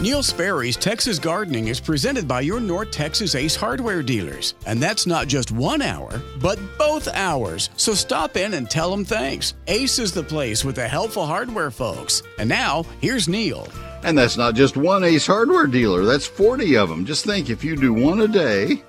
[0.00, 4.54] Neil Sperry's Texas Gardening is presented by your North Texas Ace Hardware dealers.
[4.64, 7.68] And that's not just one hour, but both hours.
[7.76, 9.52] So stop in and tell them thanks.
[9.66, 12.22] Ace is the place with the helpful hardware folks.
[12.38, 13.68] And now, here's Neil.
[14.02, 17.04] And that's not just one Ace Hardware dealer, that's 40 of them.
[17.04, 18.82] Just think if you do one a day,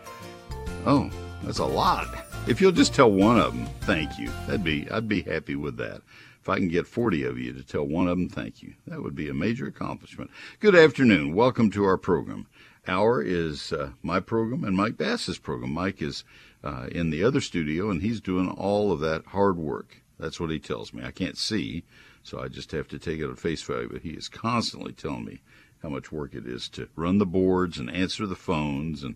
[0.86, 1.12] oh,
[1.44, 2.08] that's a lot.
[2.48, 5.76] If you'll just tell one of them, thank you, that'd be, I'd be happy with
[5.76, 6.04] that.
[6.42, 9.04] If I can get 40 of you to tell one of them thank you, that
[9.04, 10.32] would be a major accomplishment.
[10.60, 11.36] Good afternoon.
[11.36, 12.48] Welcome to our program.
[12.88, 15.72] Our is uh, my program and Mike Bass's program.
[15.72, 16.24] Mike is
[16.64, 20.02] uh, in the other studio and he's doing all of that hard work.
[20.18, 21.04] That's what he tells me.
[21.04, 21.84] I can't see,
[22.24, 25.26] so I just have to take it at face value, but he is constantly telling
[25.26, 25.42] me
[25.84, 29.16] how much work it is to run the boards and answer the phones and,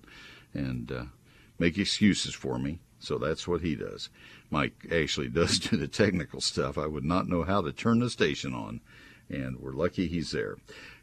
[0.54, 1.04] and uh,
[1.58, 2.82] make excuses for me.
[3.00, 4.10] So that's what he does.
[4.56, 6.78] Mike actually does do the technical stuff.
[6.78, 8.80] I would not know how to turn the station on,
[9.30, 10.56] and we're lucky he's there.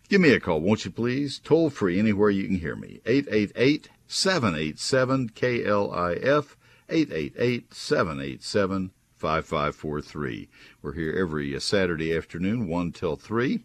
[0.09, 1.39] Give me a call, won't you please?
[1.39, 3.01] Toll free anywhere you can hear me.
[3.05, 6.57] 888 787 KLIF,
[6.89, 10.49] 888 787 5543.
[10.81, 13.61] We're here every Saturday afternoon, 1 till 3,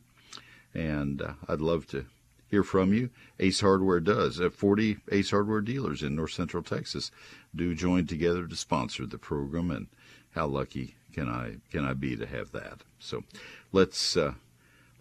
[0.73, 2.07] and uh, I'd love to
[2.49, 3.09] hear from you.
[3.39, 4.39] Ace Hardware does.
[4.39, 7.11] Uh, 40 Ace Hardware dealers in North Central Texas
[7.55, 9.87] do join together to sponsor the program, and
[10.31, 12.83] how lucky can I can I be to have that?
[12.99, 13.23] So,
[13.71, 14.33] let's uh,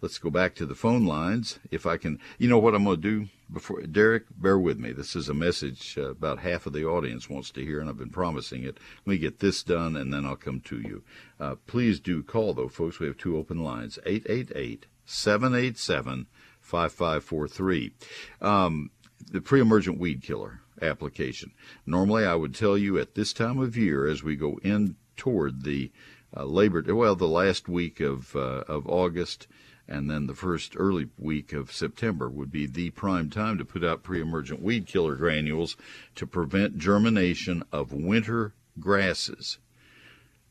[0.01, 1.59] let's go back to the phone lines.
[1.71, 4.93] If I can, you know what I'm going to do before Derek, bear with me.
[4.93, 7.99] This is a message uh, about half of the audience wants to hear, and I've
[7.99, 8.79] been promising it.
[9.05, 11.03] Let me get this done, and then I'll come to you.
[11.39, 12.99] Uh, please do call though, folks.
[12.99, 16.27] We have two open lines: 888 787
[16.67, 17.93] 5543.
[18.41, 18.91] Um,
[19.31, 21.53] the pre emergent weed killer application.
[21.87, 25.65] Normally, I would tell you at this time of year, as we go in toward
[25.65, 25.91] the
[26.37, 29.47] uh, Labor well, the last week of, uh, of August
[29.89, 33.85] and then the first early week of September would be the prime time to put
[33.85, 35.77] out pre emergent weed killer granules
[36.17, 39.59] to prevent germination of winter grasses.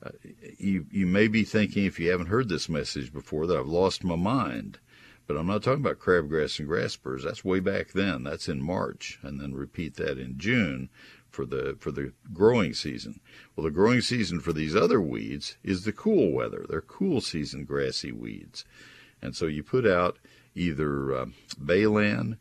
[0.02, 0.12] Uh,
[0.58, 4.04] you, you may be thinking, if you haven't heard this message before, that I've lost
[4.04, 4.80] my mind.
[5.28, 7.24] But I'm not talking about crabgrass and grass spurs.
[7.24, 8.24] That's way back then.
[8.24, 10.90] That's in March, and then repeat that in June
[11.30, 13.20] for the for the growing season.
[13.56, 16.66] Well, the growing season for these other weeds is the cool weather.
[16.70, 18.66] They're cool season grassy weeds,
[19.22, 20.18] and so you put out
[20.54, 21.26] either uh,
[21.58, 22.38] Balan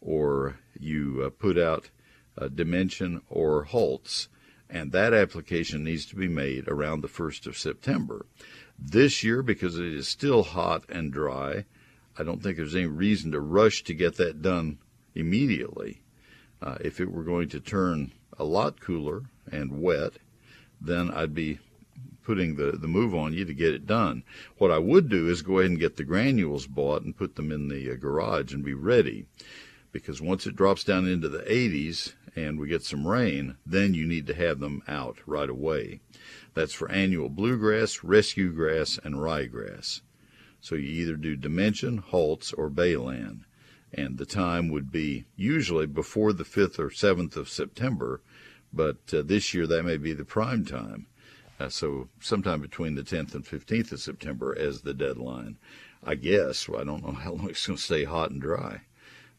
[0.00, 1.90] or you uh, put out
[2.36, 4.28] uh, Dimension or Halts,
[4.68, 8.26] and that application needs to be made around the first of September.
[8.78, 11.66] This year, because it is still hot and dry,
[12.18, 14.78] I don't think there's any reason to rush to get that done
[15.14, 16.02] immediately.
[16.60, 20.12] Uh, if it were going to turn a lot cooler and wet,
[20.80, 21.58] then I'd be
[22.22, 24.22] putting the, the move on you to get it done.
[24.58, 27.50] What I would do is go ahead and get the granules bought and put them
[27.50, 29.26] in the uh, garage and be ready.
[29.90, 34.06] Because once it drops down into the 80s and we get some rain, then you
[34.06, 36.00] need to have them out right away.
[36.54, 40.00] That's for annual bluegrass, rescue grass, and ryegrass.
[40.62, 43.44] So you either do Dimension, Halts, or Balan.
[43.92, 48.22] And the time would be usually before the 5th or 7th of September,
[48.72, 51.08] but uh, this year that may be the prime time.
[51.60, 55.58] Uh, so sometime between the 10th and 15th of September as the deadline.
[56.04, 56.68] I guess.
[56.68, 58.82] Well, I don't know how long it's going to stay hot and dry.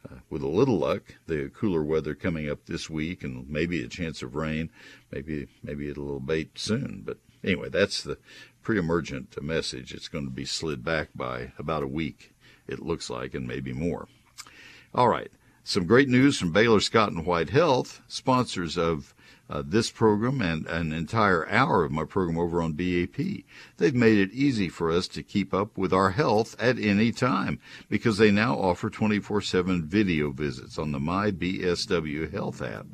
[0.09, 3.87] Uh, with a little luck, the cooler weather coming up this week, and maybe a
[3.87, 4.69] chance of rain,
[5.11, 7.03] maybe maybe it'll abate soon.
[7.05, 8.17] But anyway, that's the
[8.63, 9.93] pre-emergent message.
[9.93, 12.33] It's going to be slid back by about a week,
[12.67, 14.07] it looks like, and maybe more.
[14.95, 15.31] All right.
[15.65, 19.13] Some great news from Baylor Scott and White Health, sponsors of
[19.49, 23.43] uh, this program and an entire hour of my program over on BAP.
[23.77, 27.59] They've made it easy for us to keep up with our health at any time
[27.89, 32.87] because they now offer 24 7 video visits on the My BSW Health app.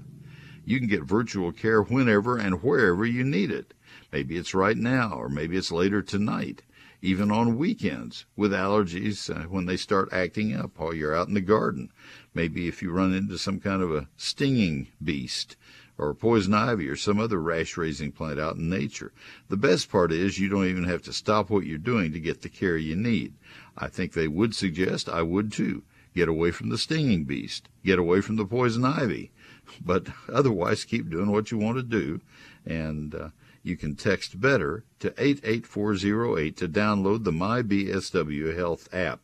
[0.66, 3.74] You can get virtual care whenever and wherever you need it.
[4.12, 6.64] Maybe it's right now, or maybe it's later tonight,
[7.02, 11.36] even on weekends with allergies uh, when they start acting up while you're out in
[11.36, 11.92] the garden.
[12.34, 15.56] Maybe if you run into some kind of a stinging beast
[16.00, 19.12] or poison ivy or some other rash raising plant out in nature.
[19.50, 22.42] The best part is you don't even have to stop what you're doing to get
[22.42, 23.34] the care you need.
[23.78, 25.84] I think they would suggest, I would too,
[26.16, 29.32] get away from the stinging beast, get away from the poison ivy,
[29.86, 32.22] but otherwise keep doing what you want to do
[32.66, 33.30] and uh,
[33.64, 39.22] you can text BETTER to 88408 to download the MyBSW Health app.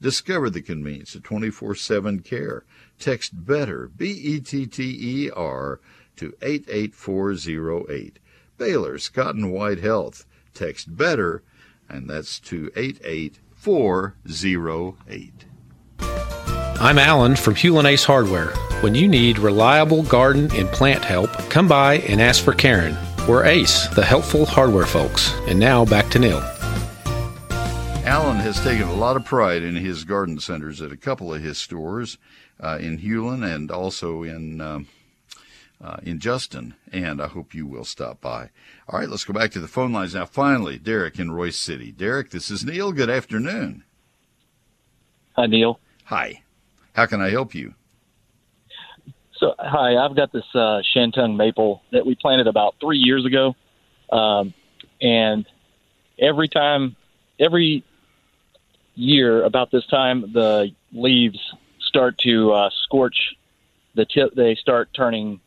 [0.00, 2.64] Discover the convenience of 24 7 care.
[2.98, 5.80] Text BETTER, B E T T E R,
[6.16, 8.18] to 88408.
[8.56, 10.24] Baylor Scott and White Health.
[10.54, 11.42] Text BETTER,
[11.88, 15.44] and that's to 88408.
[16.80, 18.52] I'm Alan from Hewlin Ace Hardware.
[18.82, 22.96] When you need reliable garden and plant help, come by and ask for Karen.
[23.28, 25.34] We're Ace, the helpful hardware folks.
[25.48, 26.40] And now back to Neil.
[28.06, 31.42] Alan has taken a lot of pride in his garden centers at a couple of
[31.42, 32.16] his stores
[32.58, 34.88] uh, in Hewlin and also in um,
[35.78, 38.48] uh, in Justin, and I hope you will stop by.
[38.88, 40.24] All right, let's go back to the phone lines now.
[40.24, 41.92] Finally, Derek in Royse City.
[41.92, 42.92] Derek, this is Neil.
[42.92, 43.84] Good afternoon.
[45.36, 45.78] Hi, Neil.
[46.04, 46.42] Hi.
[46.94, 47.74] How can I help you?
[49.38, 53.54] So, hi, I've got this uh, Shantung maple that we planted about three years ago,
[54.10, 54.52] um,
[55.00, 55.46] and
[56.18, 56.96] every time,
[57.38, 57.84] every
[58.96, 61.38] year about this time, the leaves
[61.80, 63.36] start to uh, scorch
[63.94, 64.34] the tip.
[64.34, 65.40] They start turning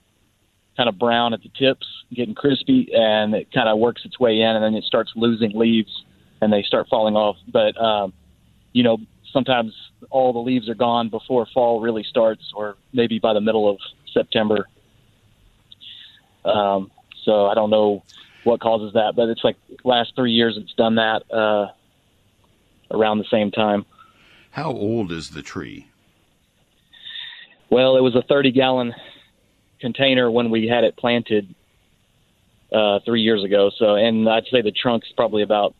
[0.77, 4.39] kind of brown at the tips, getting crispy, and it kind of works its way
[4.39, 6.05] in, and then it starts losing leaves,
[6.39, 7.35] and they start falling off.
[7.45, 8.13] But um,
[8.71, 8.99] you know,
[9.31, 9.74] sometimes
[10.10, 13.78] all the leaves are gone before fall really starts, or maybe by the middle of
[14.13, 14.68] September.
[16.44, 16.92] Um,
[17.24, 18.04] so I don't know
[18.44, 21.68] what causes that, but it's like last three years it's done that uh,
[22.89, 23.86] around the same time.
[24.51, 25.88] How old is the tree?
[27.69, 28.94] Well, it was a 30 gallon
[29.80, 31.56] container when we had it planted
[32.72, 33.72] uh, three years ago.
[33.77, 35.75] So, and I'd say the trunk's probably about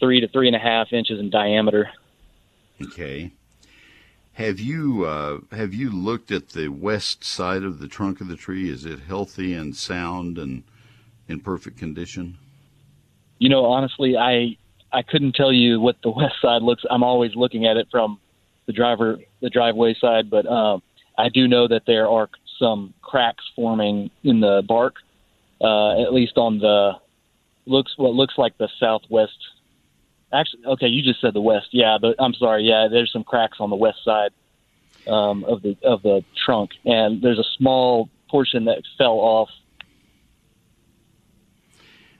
[0.00, 1.90] three to three and a half inches in diameter.
[2.84, 3.32] Okay.
[4.34, 8.36] Have you uh, have you looked at the west side of the trunk of the
[8.36, 8.70] tree?
[8.70, 10.62] Is it healthy and sound and
[11.28, 12.38] in perfect condition?
[13.38, 14.56] You know, honestly, I
[14.90, 16.82] I couldn't tell you what the west side looks.
[16.90, 18.18] I'm always looking at it from
[18.66, 20.82] the driver the driveway side, but um,
[21.18, 24.94] I do know that there are some cracks forming in the bark,
[25.60, 26.92] uh, at least on the
[27.66, 29.36] looks what looks like the southwest.
[30.32, 31.68] Actually, okay, you just said the west.
[31.72, 32.64] Yeah, but I'm sorry.
[32.64, 34.30] Yeah, there's some cracks on the west side
[35.06, 39.50] um, of the of the trunk, and there's a small portion that fell off.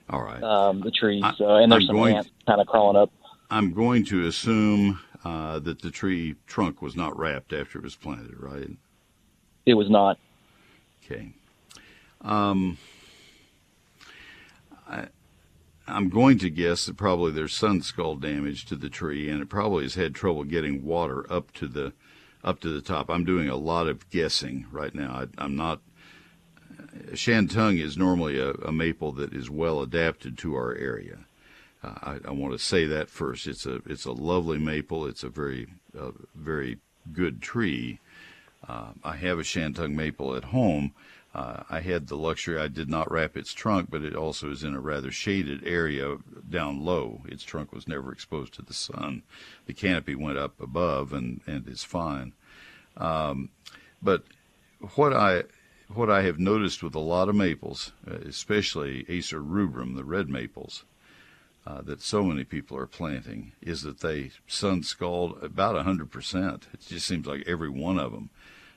[0.09, 0.43] All right.
[0.43, 3.11] Um, the trees, I, uh, and there's I'm some ants kind of crawling up.
[3.49, 7.95] I'm going to assume uh, that the tree trunk was not wrapped after it was
[7.95, 8.69] planted, right?
[9.65, 10.19] It was not.
[11.03, 11.29] Okay.
[12.21, 12.77] Um,
[14.87, 15.07] I,
[15.87, 19.49] I'm going to guess that probably there's sun scald damage to the tree, and it
[19.49, 21.93] probably has had trouble getting water up to the
[22.43, 23.09] up to the top.
[23.09, 25.27] I'm doing a lot of guessing right now.
[25.37, 25.81] I, am not.
[27.11, 31.19] Shantung is normally a, a, maple that is well adapted to our area.
[31.83, 33.47] Uh, I, I, want to say that first.
[33.47, 35.05] It's a it's a lovely maple.
[35.05, 36.79] It's a very uh, very
[37.11, 37.99] good tree.
[38.67, 40.93] Uh, I have a Shantung maple at home.
[41.33, 44.63] Uh, I had the luxury, I did not wrap its trunk, but it also is
[44.63, 47.23] in a rather shaded area down low.
[47.25, 49.23] Its trunk was never exposed to the sun.
[49.65, 52.33] The canopy went up above and, and is fine.
[52.97, 53.49] Um,
[54.01, 54.25] but
[54.95, 55.43] what I,
[55.91, 60.29] what I have noticed with a lot of maples, uh, especially Acer rubrum, the red
[60.29, 60.85] maples,
[61.65, 66.61] uh, that so many people are planting, is that they sun scald about 100%.
[66.73, 68.29] It just seems like every one of them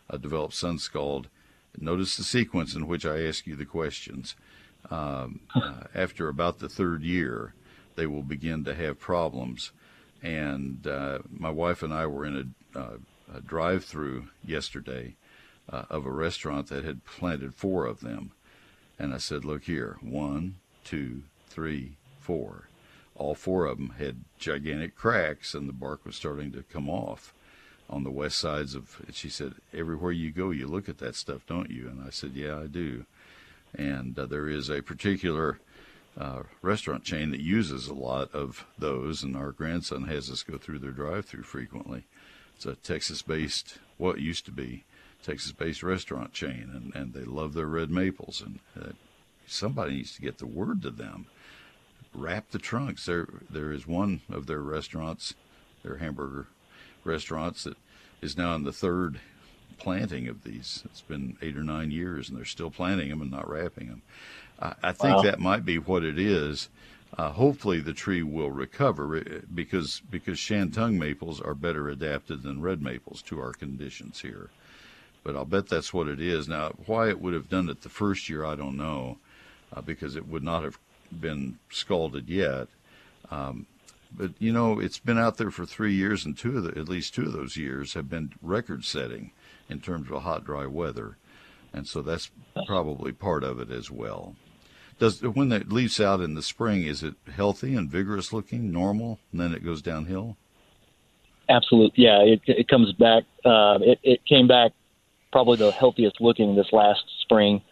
[0.08, 1.28] uh, develop sun scald.
[1.78, 4.34] Notice the sequence in which I ask you the questions.
[4.90, 7.54] Um, uh, after about the third year,
[7.96, 9.72] they will begin to have problems.
[10.22, 12.96] And uh, my wife and I were in a, uh,
[13.34, 15.14] a drive-through yesterday
[15.70, 18.32] uh, of a restaurant that had planted four of them,
[18.98, 22.68] and I said, "Look here, one, two, three, four.
[23.14, 27.32] All four of them had gigantic cracks, and the bark was starting to come off."
[27.88, 31.46] On the west sides of she said everywhere you go you look at that stuff
[31.46, 31.88] don't you?
[31.88, 33.04] And i said yeah i do.
[33.74, 35.58] And uh, there is a particular
[36.18, 40.56] uh, restaurant chain that uses a lot of those and our grandson has us go
[40.56, 42.04] through their drive through frequently.
[42.56, 44.84] It's a texas based what used to be
[45.22, 48.92] texas based restaurant chain and, and they love their red maples and uh,
[49.46, 51.26] somebody needs to get the word to them.
[52.14, 53.06] Wrap the trunks.
[53.06, 55.34] There there is one of their restaurants
[55.82, 56.48] their hamburger
[57.06, 57.76] restaurants that
[58.20, 59.20] is now in the third
[59.78, 60.82] planting of these.
[60.86, 64.02] It's been eight or nine years, and they're still planting them and not wrapping them.
[64.60, 65.22] I, I think wow.
[65.22, 66.68] that might be what it is.
[67.16, 72.60] Uh, hopefully, the tree will recover uh, because because Shantung maples are better adapted than
[72.60, 74.50] red maples to our conditions here.
[75.22, 76.48] But I'll bet that's what it is.
[76.48, 79.18] Now, why it would have done it the first year, I don't know,
[79.74, 80.78] uh, because it would not have
[81.10, 82.68] been scalded yet.
[83.30, 83.66] Um,
[84.16, 86.88] but you know, it's been out there for three years, and two of the, at
[86.88, 89.32] least two of those years have been record-setting
[89.68, 91.16] in terms of hot, dry weather,
[91.72, 92.30] and so that's
[92.66, 94.36] probably part of it as well.
[94.98, 99.18] Does when it leaves out in the spring, is it healthy and vigorous looking, normal,
[99.32, 100.36] and then it goes downhill?
[101.48, 102.04] absolutely.
[102.04, 103.24] Yeah, it, it comes back.
[103.44, 104.72] Uh, it, it came back
[105.32, 107.62] probably the healthiest looking this last spring.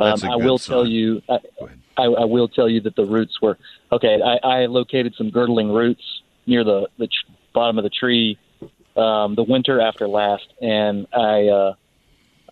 [0.00, 0.74] Um, I will sign.
[0.74, 1.22] tell you.
[1.28, 1.38] I,
[1.96, 3.58] I, I will tell you that the roots were
[3.92, 4.20] okay.
[4.22, 6.02] I, I located some girdling roots
[6.46, 8.38] near the the tr- bottom of the tree
[8.96, 11.74] um, the winter after last, and I uh,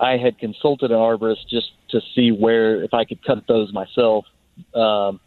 [0.00, 4.26] I had consulted an arborist just to see where if I could cut those myself,
[4.74, 5.18] um,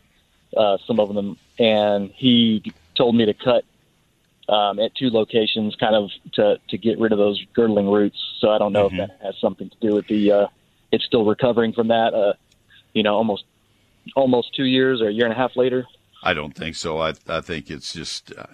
[0.55, 3.63] uh, some of them, and he told me to cut
[4.47, 8.17] um, at two locations, kind of to to get rid of those girdling roots.
[8.39, 8.99] So I don't know Mhm.
[9.01, 10.31] if that has something to do with the.
[10.31, 10.47] Uh,
[10.91, 12.13] it's still recovering from that.
[12.13, 12.33] Uh,
[12.93, 13.45] you know, almost
[14.15, 15.85] almost two years or a year and a half later.
[16.23, 16.99] I don't think so.
[16.99, 18.45] I I think it's just uh,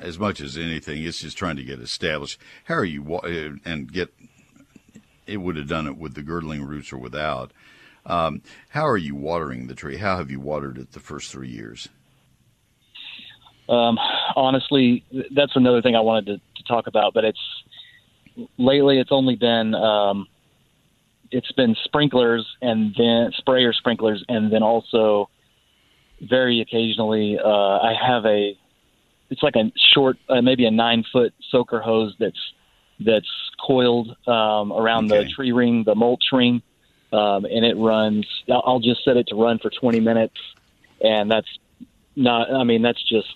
[0.00, 2.40] as much as anything, it's just trying to get established.
[2.64, 4.12] How are you uh, and get?
[5.26, 7.52] It would have done it with the girdling roots or without.
[8.06, 9.98] Um, how are you watering the tree?
[9.98, 11.88] How have you watered it the first three years?
[13.68, 13.98] Um,
[14.34, 17.14] honestly, that's another thing I wanted to, to talk about.
[17.14, 17.62] But it's
[18.58, 20.26] lately, it's only been um,
[21.30, 25.28] it's been sprinklers and then sprayer sprinklers, and then also
[26.20, 28.56] very occasionally uh, I have a
[29.30, 32.52] it's like a short, uh, maybe a nine foot soaker hose that's
[32.98, 33.28] that's
[33.64, 35.24] coiled um, around Okay.
[35.24, 36.62] the tree ring, the mulch ring,
[37.12, 38.26] um, and it runs.
[38.50, 40.34] I'll just set it to run for 20 minutes,
[41.00, 41.48] and that's
[42.16, 42.52] not.
[42.52, 43.32] I mean, that's just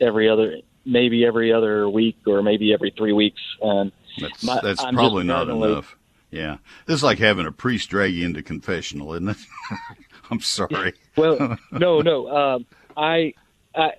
[0.00, 3.40] every other, maybe every other week, or maybe every three weeks.
[3.62, 3.90] And
[4.20, 5.96] That's My- that's probably not enough.
[6.30, 9.36] Yeah, this is like having a priest drag you into confessional, isn't it?
[10.30, 10.92] I'm sorry.
[11.16, 12.28] well, no, no.
[12.28, 12.66] Um,
[12.96, 13.32] I,
[13.74, 13.92] I,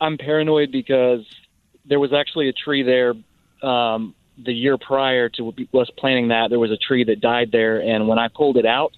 [0.00, 1.24] I'm paranoid because
[1.84, 3.14] there was actually a tree there.
[3.68, 4.14] Um,
[4.44, 8.08] the year prior to us planting that, there was a tree that died there, and
[8.08, 8.92] when I pulled it out,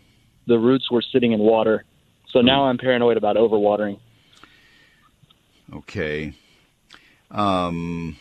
[0.47, 1.85] the roots were sitting in water.
[2.31, 3.99] So now I'm paranoid about overwatering.
[5.73, 6.35] Okay.
[7.31, 8.17] Um,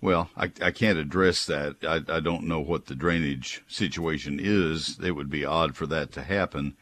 [0.00, 1.76] well, I, I can't address that.
[1.82, 4.98] I, I don't know what the drainage situation is.
[5.02, 6.76] It would be odd for that to happen.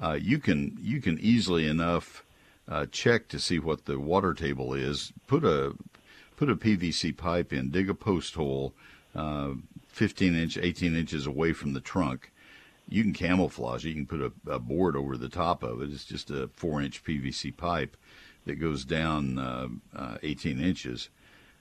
[0.00, 2.24] Uh, you can you can easily enough
[2.68, 5.12] uh, check to see what the water table is.
[5.26, 5.74] Put a
[6.36, 8.74] put a PVC pipe in, dig a post hole,
[9.14, 9.52] uh,
[9.88, 12.30] 15 inch, 18 inches away from the trunk.
[12.88, 13.90] You can camouflage it.
[13.90, 15.90] You can put a, a board over the top of it.
[15.90, 17.96] It's just a four inch PVC pipe
[18.44, 21.08] that goes down uh, uh, 18 inches,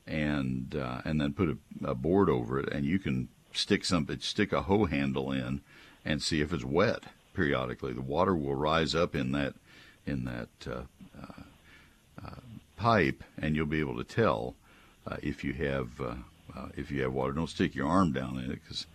[0.07, 4.19] and uh, and then put a, a board over it, and you can stick something,
[4.19, 5.62] stick a hoe handle in,
[6.03, 7.93] and see if it's wet periodically.
[7.93, 9.55] The water will rise up in that
[10.05, 10.83] in that uh,
[11.21, 11.41] uh,
[12.25, 12.41] uh,
[12.75, 14.55] pipe, and you'll be able to tell
[15.07, 16.15] uh, if you have uh,
[16.55, 17.33] uh, if you have water.
[17.33, 18.88] Don't stick your arm down in it because.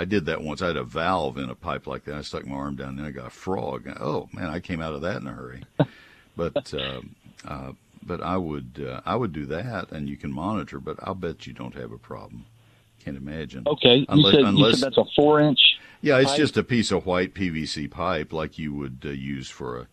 [0.00, 0.62] I did that once.
[0.62, 2.14] I had a valve in a pipe like that.
[2.14, 3.88] I stuck my arm down, and I got a frog.
[3.98, 5.64] Oh man, I came out of that in a hurry.
[6.38, 10.80] But um, uh, but I would uh, I would do that, and you can monitor.
[10.80, 12.46] But I'll bet you don't have a problem.
[13.04, 13.64] Can't imagine.
[13.66, 15.60] Okay, Unless- you, said, you said that's a four inch.
[16.00, 16.38] Yeah, it's pipe?
[16.38, 19.86] just a piece of white PVC pipe like you would uh, use for a,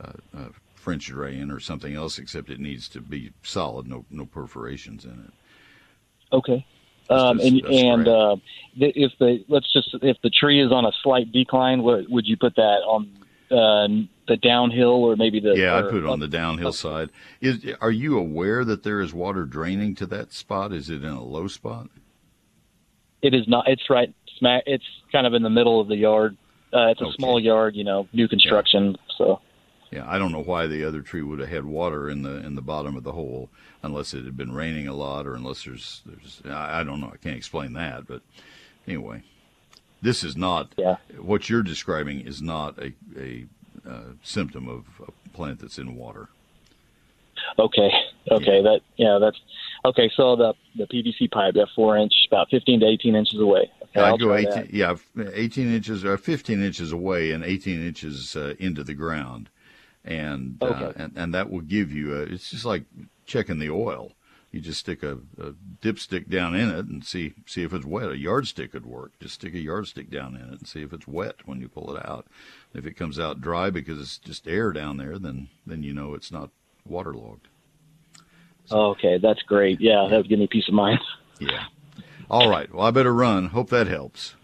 [0.00, 4.24] a, a French drain or something else, except it needs to be solid, no no
[4.24, 6.34] perforations in it.
[6.34, 6.66] Okay.
[7.10, 8.36] Um, and and uh,
[8.76, 12.36] if the let's just if the tree is on a slight decline, what, would you
[12.36, 13.10] put that on
[13.50, 13.88] uh,
[14.30, 17.10] the downhill or maybe the Yeah, I'd put it on the downhill side.
[17.40, 20.72] Is are you aware that there is water draining to that spot?
[20.72, 21.88] Is it in a low spot?
[23.22, 23.66] It is not.
[23.68, 24.62] It's right smack.
[24.66, 26.36] It's kind of in the middle of the yard.
[26.72, 27.16] Uh, it's a Okay.
[27.16, 28.96] small yard, you know, new construction.
[29.18, 29.40] So
[29.90, 32.54] Yeah, I don't know why the other tree would have had water in the in
[32.54, 33.50] the bottom of the hole,
[33.82, 37.10] unless it had been raining a lot, or unless there's there's I, I don't know.
[37.12, 38.22] I can't explain that, but
[38.86, 39.22] anyway,
[40.00, 40.98] this is not Yeah.
[41.18, 43.46] what you're describing is not a a
[43.88, 46.28] uh, symptom of a plant that's in water.
[47.58, 47.90] okay,
[48.30, 49.38] okay, that yeah, that's
[49.84, 50.10] okay.
[50.16, 53.70] So the the PVC pipe, that four inch, about fifteen to eighteen inches away.
[53.96, 54.72] Okay, I'd go 18, that.
[54.72, 59.48] yeah, 18 inches or 15 inches away and 18 inches uh, into the ground.
[60.04, 62.84] And, uh, and and that will give you a, it's just like
[63.26, 64.12] checking the oil.
[64.52, 68.10] You just stick a, a dipstick down in it and see see if it's wet.
[68.10, 69.12] A yardstick would work.
[69.20, 71.94] Just stick a yardstick down in it and see if it's wet when you pull
[71.94, 72.26] it out.
[72.74, 76.14] If it comes out dry because it's just air down there, then then you know
[76.14, 76.50] it's not
[76.84, 77.46] waterlogged.
[78.72, 79.80] Okay, that's great.
[79.80, 81.00] Yeah, that would give me peace of mind.
[81.38, 81.64] Yeah.
[82.30, 82.72] All right.
[82.72, 83.46] Well, I better run.
[83.46, 84.34] Hope that helps.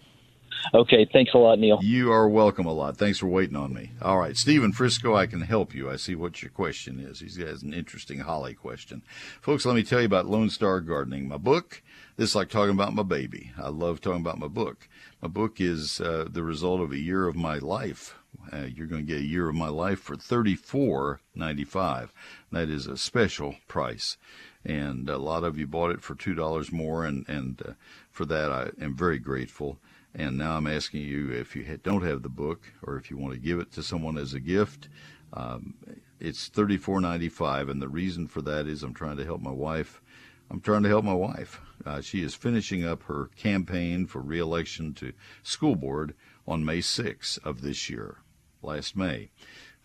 [0.75, 1.81] Okay, thanks a lot, Neil.
[1.81, 2.97] You are welcome a lot.
[2.97, 3.93] Thanks for waiting on me.
[4.03, 5.91] All right, Stephen Frisco, I can help you.
[5.91, 7.21] I see what your question is.
[7.21, 9.03] He has an interesting holly question.
[9.41, 11.83] Folks, let me tell you about Lone Star Gardening, my book.
[12.17, 13.53] This is like talking about my baby.
[13.59, 14.89] I love talking about my book.
[15.23, 18.17] My book is uh, the result of a year of my life.
[18.53, 22.13] Uh, you're going to get a year of my life for thirty-four ninety-five.
[22.53, 24.17] That is a special price.
[24.65, 27.73] and a lot of you bought it for two dollars more, and and uh,
[28.11, 29.79] for that I am very grateful.
[30.19, 33.35] And now I'm asking you if you don't have the book, or if you want
[33.35, 34.89] to give it to someone as a gift.
[35.35, 35.75] Um,
[36.19, 40.01] it's $34.95, and the reason for that is I'm trying to help my wife.
[40.51, 41.61] I'm trying to help my wife.
[41.85, 46.15] Uh, she is finishing up her campaign for reelection to school board
[46.49, 48.19] on May 6th of this year,
[48.63, 49.31] last May.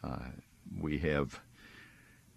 [0.02, 0.30] Uh,
[0.80, 1.42] we have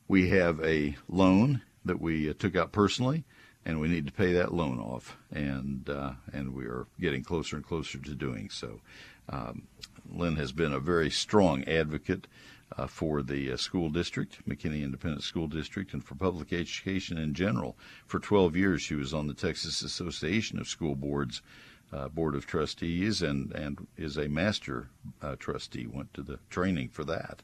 [0.08, 3.24] we have a loan that we uh, took out personally,
[3.64, 7.56] and we need to pay that loan off, and uh, and we are getting closer
[7.56, 8.80] and closer to doing so.
[9.28, 9.62] Um,
[10.10, 12.26] Lynn has been a very strong advocate
[12.76, 17.34] uh, for the uh, school district, McKinney Independent School District, and for public education in
[17.34, 17.76] general.
[18.06, 21.40] For 12 years, she was on the Texas Association of School Boards
[21.92, 24.88] uh, Board of Trustees and, and is a master
[25.22, 27.42] uh, trustee, went to the training for that,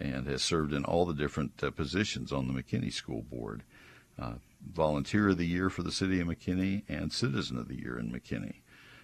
[0.00, 3.62] and has served in all the different uh, positions on the McKinney School Board.
[4.18, 4.34] Uh,
[4.72, 8.10] Volunteer of the Year for the City of McKinney and Citizen of the Year in
[8.10, 8.56] McKinney.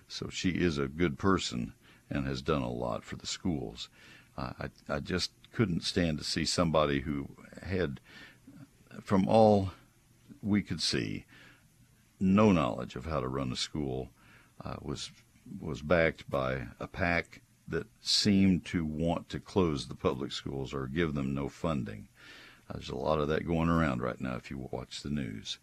[0.08, 1.74] So she is a good person
[2.10, 3.88] and has done a lot for the schools.
[4.36, 7.28] Uh, I, I just couldn't stand to see somebody who
[7.62, 8.00] had,
[9.02, 9.70] from all
[10.42, 11.24] we could see,
[12.20, 14.10] no knowledge of how to run a school,
[14.64, 15.10] uh, was
[15.60, 20.86] was backed by a pack that seemed to want to close the public schools or
[20.86, 22.08] give them no funding.
[22.72, 25.58] There's a lot of that going around right now if you watch the news,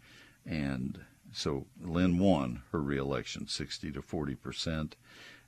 [0.45, 0.99] and
[1.31, 4.95] so Lynn won her reelection, 60 to 40 percent,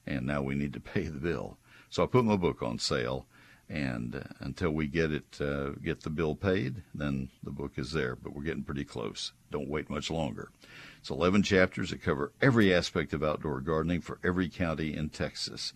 [0.06, 1.58] and now we need to pay the bill.
[1.90, 3.26] So I put my book on sale,
[3.70, 7.92] and uh, until we get it, uh, get the bill paid, then the book is
[7.92, 8.16] there.
[8.16, 9.34] But we're getting pretty close.
[9.52, 10.52] Don't wait much longer.
[11.00, 15.74] It's 11 chapters that cover every aspect of outdoor gardening for every county in Texas.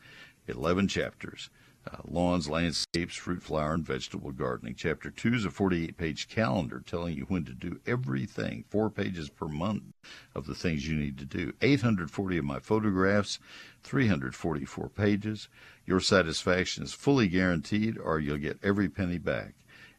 [0.48, 1.50] 11 chapters
[1.92, 4.76] uh, lawns, landscapes, fruit, flower, and vegetable gardening.
[4.76, 9.30] Chapter 2 is a 48 page calendar telling you when to do everything, four pages
[9.30, 9.84] per month
[10.34, 11.54] of the things you need to do.
[11.62, 13.40] 840 of my photographs,
[13.84, 15.48] 344 pages.
[15.86, 19.54] Your satisfaction is fully guaranteed, or you'll get every penny back.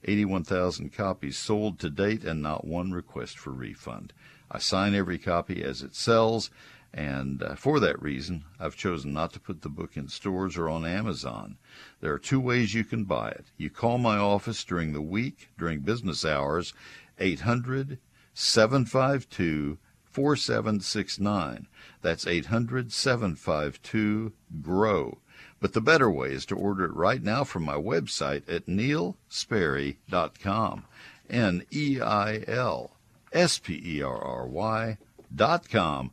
[0.04, 4.12] 81,000 copies sold to date, and not one request for refund.
[4.50, 6.50] I sign every copy as it sells
[6.92, 10.68] and uh, for that reason, I've chosen not to put the book in stores or
[10.68, 11.56] on Amazon.
[12.00, 13.46] There are two ways you can buy it.
[13.56, 16.72] You call my office during the week, during business hours,
[17.18, 17.98] 800
[18.34, 21.66] 752 4769.
[22.00, 25.18] That's 800 752 GROW.
[25.60, 30.84] But the better way is to order it right now from my website at neilsperry.com.
[31.28, 32.92] N E I L
[33.32, 34.98] S P E R R Y
[35.34, 36.12] dot com.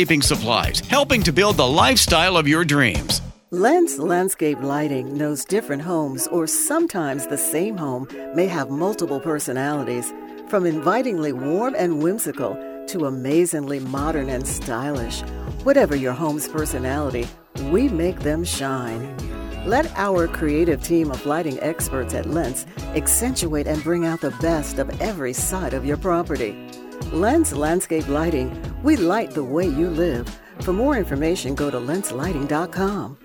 [0.01, 3.21] landscaping supplies, helping to build the lifestyle of your dreams.
[3.51, 10.11] Lens Landscape Lighting knows different homes, or sometimes the same home, may have multiple personalities.
[10.49, 15.21] From invitingly warm and whimsical to amazingly modern and stylish.
[15.63, 17.27] Whatever your home's personality,
[17.69, 19.15] we make them shine.
[19.67, 24.79] Let our creative team of lighting experts at Lens accentuate and bring out the best
[24.79, 26.55] of every side of your property.
[27.11, 28.49] Lens Landscape Lighting,
[28.83, 30.27] we light the way you live.
[30.61, 33.17] For more information, go to lenslighting.com.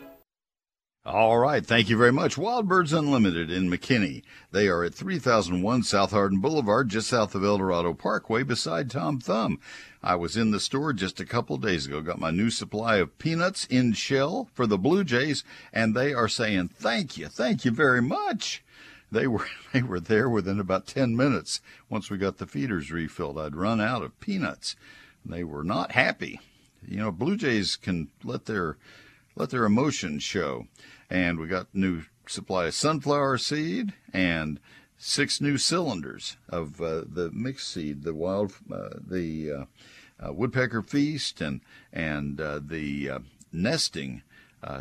[1.07, 1.65] All right.
[1.65, 2.37] Thank you very much.
[2.37, 4.25] Wild Birds Unlimited in McKinney.
[4.51, 9.21] They are at 3001 South Hardin Boulevard, just south of El Dorado Parkway, beside Tom
[9.21, 9.61] Thumb.
[10.03, 13.19] I was in the store just a couple days ago, got my new supply of
[13.19, 17.71] peanuts in shell for the Blue Jays, and they are saying, thank you, thank you
[17.71, 18.65] very much.
[19.17, 21.61] They were, they were there within about 10 minutes.
[21.89, 24.77] Once we got the feeders refilled, I'd run out of peanuts.
[25.25, 26.41] They were not happy.
[26.87, 28.77] You know, Blue Jays can let their,
[29.35, 30.67] let their emotions show
[31.11, 34.59] and we got new supply of sunflower seed and
[34.99, 39.65] six new cylinders of uh, the mixed seed, the wild, uh, the uh,
[40.25, 41.61] uh woodpecker feast, and
[41.93, 43.19] and uh, the uh,
[43.53, 44.23] nesting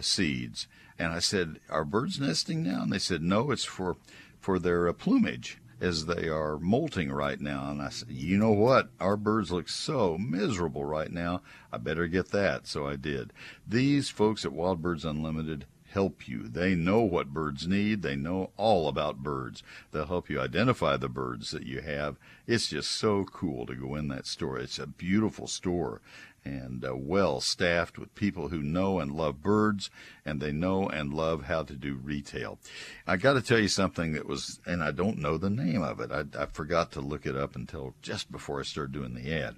[0.01, 0.67] seeds.
[0.97, 3.97] And I said, "Are birds nesting now?" And they said, "No, it's for
[4.45, 7.69] for their plumage." As they are molting right now.
[7.69, 8.91] And I said, You know what?
[9.01, 11.41] Our birds look so miserable right now.
[11.69, 12.65] I better get that.
[12.65, 13.33] So I did.
[13.67, 16.47] These folks at Wild Birds Unlimited help you.
[16.49, 18.01] They know what birds need.
[18.01, 19.63] They know all about birds.
[19.91, 22.17] They'll help you identify the birds that you have.
[22.45, 24.59] It's just so cool to go in that store.
[24.59, 26.01] It's a beautiful store
[26.45, 29.89] and uh, well staffed with people who know and love birds
[30.23, 32.59] and they know and love how to do retail.
[33.07, 35.99] I got to tell you something that was, and I don't know the name of
[35.99, 36.11] it.
[36.11, 39.55] I, I forgot to look it up until just before I started doing the ad.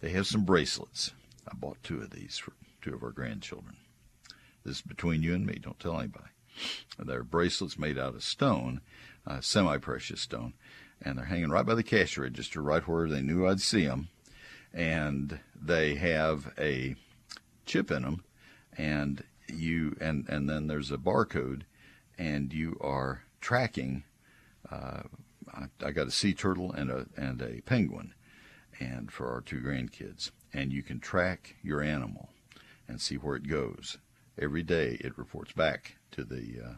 [0.00, 1.12] They have some bracelets.
[1.48, 3.76] I bought two of these for two of our grandchildren.
[4.64, 5.58] This is between you and me.
[5.60, 6.30] Don't tell anybody.
[6.98, 8.80] They're bracelets made out of stone,
[9.26, 10.54] uh, semi-precious stone,
[11.02, 14.08] and they're hanging right by the cash register, right where they knew I'd see them.
[14.74, 16.96] And they have a
[17.64, 18.24] chip in them,
[18.76, 21.62] and you and and then there's a barcode,
[22.18, 24.02] and you are tracking.
[24.70, 25.02] Uh,
[25.54, 28.14] I, I got a sea turtle and a and a penguin,
[28.80, 32.30] and for our two grandkids, and you can track your animal
[32.88, 33.98] and see where it goes
[34.38, 36.74] every day it reports back to the, uh,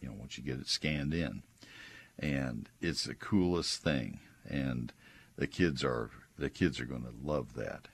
[0.00, 1.42] you know, once you get it scanned in.
[2.18, 4.20] And it's the coolest thing.
[4.48, 4.92] And
[5.36, 6.10] the kids are,
[6.42, 7.86] the kids are going to love that.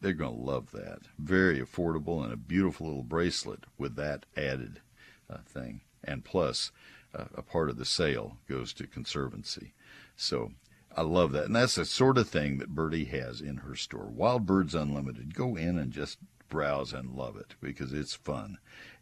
[0.00, 1.00] They're, going to love that.
[1.18, 4.80] Very affordable and a beautiful little bracelet with that added
[5.28, 5.80] uh, thing.
[6.04, 6.70] And plus,
[7.12, 9.74] uh, a part of the sale goes to Conservancy.
[10.14, 10.52] So
[10.96, 11.46] I love that.
[11.46, 14.06] And that's the sort of thing that Birdie has in her store.
[14.06, 15.34] Wild Birds Unlimited.
[15.34, 16.18] Go in and just
[16.48, 18.58] browse and love it because it's fun.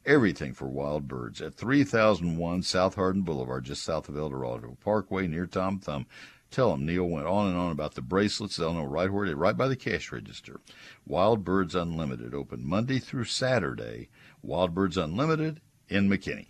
[0.07, 5.27] Everything for wild birds at 3001 South Hardin Boulevard, just south of El Dorado Parkway
[5.27, 6.07] near Tom Thumb.
[6.57, 8.57] Tell him Neil went on and on about the bracelets.
[8.57, 10.59] They'll know right where it is, right by the cash register.
[11.07, 14.09] Wild Birds Unlimited, open Monday through Saturday.
[14.43, 16.47] Wild Birds Unlimited in McKinney.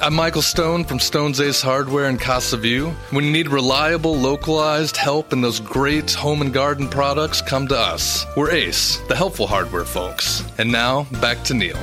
[0.00, 2.92] I'm Michael Stone from Stone's Ace Hardware in Casa View.
[3.10, 7.76] When you need reliable, localized help and those great home and garden products, come to
[7.76, 8.24] us.
[8.38, 10.42] We're Ace, the helpful hardware folks.
[10.56, 11.76] And now, back to Neil.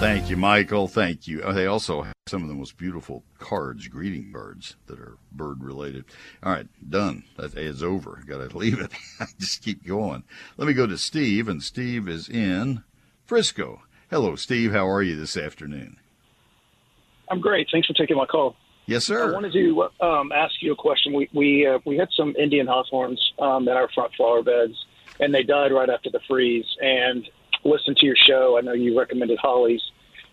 [0.00, 0.88] Thank you, Michael.
[0.88, 1.40] Thank you.
[1.52, 6.04] They also have some of the most beautiful cards, greeting cards that are bird related.
[6.42, 7.24] All right, done.
[7.36, 8.22] That is over.
[8.26, 8.92] Got to leave it.
[9.38, 10.22] Just keep going.
[10.56, 12.84] Let me go to Steve, and Steve is in
[13.26, 13.82] Frisco.
[14.08, 14.72] Hello, Steve.
[14.72, 15.96] How are you this afternoon?
[17.28, 17.68] I'm great.
[17.70, 18.56] Thanks for taking my call.
[18.86, 19.28] Yes, sir.
[19.28, 21.12] I wanted to um, ask you a question.
[21.12, 24.74] We we uh, we had some Indian hawthorns um, in our front flower beds,
[25.20, 26.66] and they died right after the freeze.
[26.80, 27.28] And
[27.64, 28.56] listened to your show.
[28.58, 29.82] I know you recommended hollies,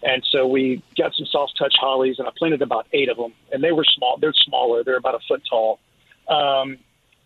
[0.04, 3.34] and so we got some soft touch hollies, and I planted about eight of them,
[3.52, 4.18] and they were small.
[4.20, 4.84] They're smaller.
[4.84, 5.80] They're about a foot tall.
[6.28, 6.78] Um,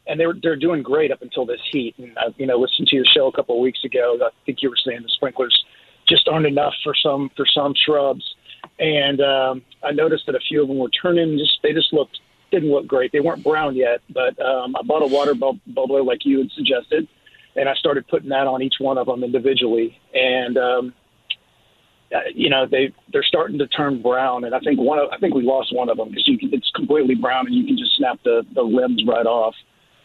[0.08, 1.96] and they're they're doing great up until this heat.
[1.98, 4.18] And I, you know, listened to your show a couple of weeks ago.
[4.22, 5.64] I think you were saying the sprinklers
[6.08, 8.36] just aren't enough for some for some shrubs
[8.80, 11.38] and um, I noticed that a few of them were turning.
[11.38, 12.20] Just they just looked
[12.52, 13.12] didn't look great.
[13.12, 17.08] They weren't brown yet, but um, I bought a water bubbler like you had suggested,
[17.56, 19.98] and I started putting that on each one of them individually.
[20.14, 20.94] And um,
[22.14, 25.18] Uh, you know they they're starting to turn brown, and I think one of, I
[25.18, 28.20] think we lost one of them because it's completely brown and you can just snap
[28.24, 29.56] the the limbs right off.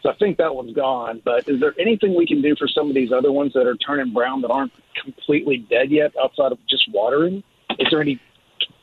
[0.03, 1.21] So I think that one's gone.
[1.25, 3.75] But is there anything we can do for some of these other ones that are
[3.75, 4.71] turning brown that aren't
[5.03, 7.43] completely dead yet, outside of just watering?
[7.79, 8.19] Is there any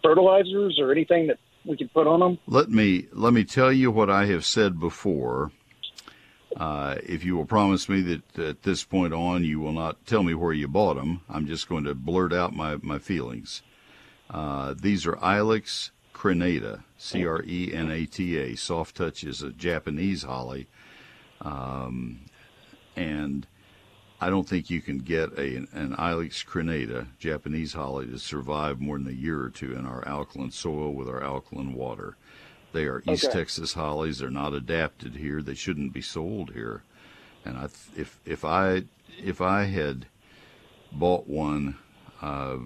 [0.03, 2.39] fertilizers or anything that we can put on them?
[2.47, 5.53] Let me let me tell you what I have said before.
[6.57, 10.23] Uh, if you will promise me that at this point on you will not tell
[10.23, 13.63] me where you bought them, I'm just going to blurt out my, my feelings.
[14.31, 18.55] Uh, these are Ilex crenata, C R E N A T A.
[18.55, 20.69] Soft Touch is a Japanese holly.
[21.41, 22.21] Um,
[22.97, 23.47] and
[24.21, 28.97] I don't think you can get a, an Ilex crenata, Japanese holly, to survive more
[28.97, 32.17] than a year or two in our alkaline soil with our alkaline water.
[32.75, 33.39] They are East okay.
[33.39, 34.19] Texas hollies.
[34.19, 35.41] They're not adapted here.
[35.41, 36.83] They shouldn't be sold here.
[37.45, 37.65] And I,
[37.97, 38.85] if if I
[39.19, 40.07] if I had
[40.93, 41.77] bought one
[42.21, 42.59] uh,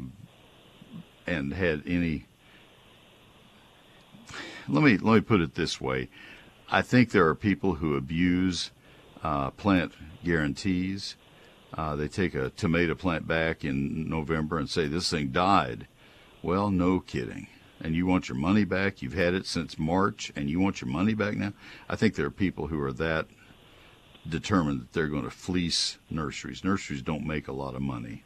[1.27, 2.27] and had any,
[4.69, 6.09] let me let me put it this way.
[6.69, 8.73] I think there are people who abuse
[9.23, 9.93] uh, plant
[10.25, 11.15] guarantees
[11.75, 15.87] uh, they take a tomato plant back in November and say this thing died.
[16.43, 17.49] Well, no kidding.
[17.81, 19.03] And you want your money back?
[19.03, 21.53] You've had it since March, and you want your money back now?
[21.89, 23.27] I think there are people who are that
[24.29, 26.65] determined that they're going to fleece nurseries.
[26.65, 28.25] Nurseries don't make a lot of money.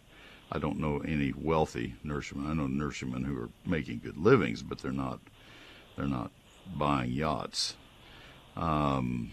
[0.51, 2.51] I don't know any wealthy nurserymen.
[2.51, 5.21] I know nurserymen who are making good livings, but they're not
[5.97, 6.31] they're not
[6.75, 7.77] buying yachts.
[8.57, 9.33] Um,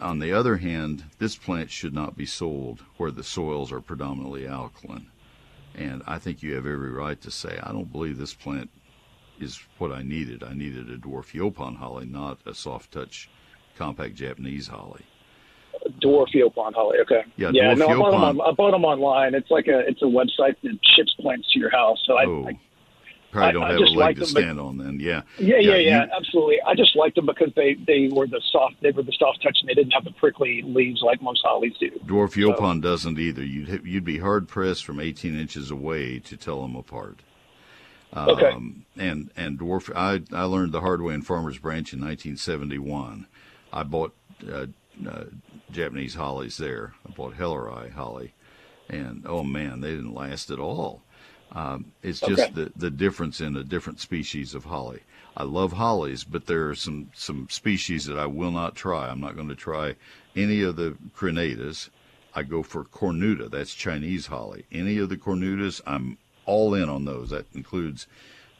[0.00, 4.46] on the other hand, this plant should not be sold where the soils are predominantly
[4.46, 5.10] alkaline.
[5.78, 8.68] And I think you have every right to say, I don't believe this plant
[9.40, 10.42] is what I needed.
[10.42, 13.30] I needed a dwarf Yaupon holly, not a soft touch
[13.76, 15.02] compact Japanese holly.
[16.02, 16.98] Dwarf Yaupon holly.
[17.02, 17.22] Okay.
[17.36, 17.74] Yeah, yeah.
[17.74, 19.34] No, I bought, them on, I bought them online.
[19.34, 21.98] It's like a it's a website that ships plants to your house.
[22.04, 22.58] So I, oh, I
[23.30, 25.00] probably I- don't I have a just leg to them, but- stand on then.
[25.00, 25.22] Yeah.
[25.38, 26.60] Yeah, yeah, yeah, you- absolutely.
[26.66, 29.58] I just liked them because they they were the soft they were the soft touch
[29.60, 31.90] and they didn't have the prickly leaves like most hollies do.
[32.06, 33.44] Dwarf Yaupon doesn't either.
[33.44, 37.20] You'd you'd be hard pressed from 18 inches away to tell them apart.
[38.12, 38.50] Um, Okay.
[38.96, 43.26] And and dwarf, I I learned the hard way in Farmers Branch in 1971.
[43.72, 44.14] I bought
[44.50, 44.66] uh,
[45.06, 45.24] uh,
[45.70, 46.94] Japanese hollies there.
[47.06, 48.32] I bought Helleri holly,
[48.88, 51.02] and oh man, they didn't last at all.
[51.52, 55.00] Um, it's just the the difference in a different species of holly.
[55.36, 59.08] I love hollies, but there are some some species that I will not try.
[59.08, 59.94] I'm not going to try
[60.36, 61.90] any of the crenatas.
[62.34, 63.50] I go for cornuta.
[63.50, 64.64] That's Chinese holly.
[64.70, 67.30] Any of the cornutas, I'm all in on those.
[67.30, 68.06] That includes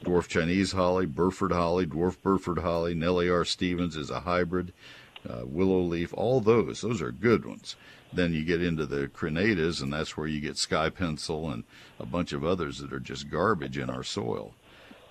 [0.03, 3.45] dwarf Chinese holly, Burford holly, dwarf Burford holly, Nellie R.
[3.45, 4.73] Stevens is a hybrid,
[5.29, 6.81] uh, willow leaf, all those.
[6.81, 7.75] Those are good ones.
[8.11, 11.63] Then you get into the crenatas, and that's where you get sky pencil and
[11.99, 14.53] a bunch of others that are just garbage in our soil.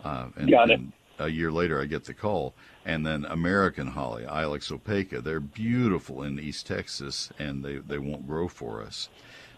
[0.05, 0.81] Uh, and, Got it.
[0.81, 2.55] and a year later, I get the call.
[2.85, 8.27] And then American holly, Ilex opaca, they're beautiful in East Texas, and they, they won't
[8.27, 9.09] grow for us.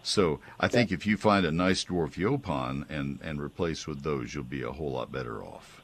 [0.03, 4.33] So I think if you find a nice dwarf Yaupon and, and replace with those,
[4.33, 5.81] you'll be a whole lot better off.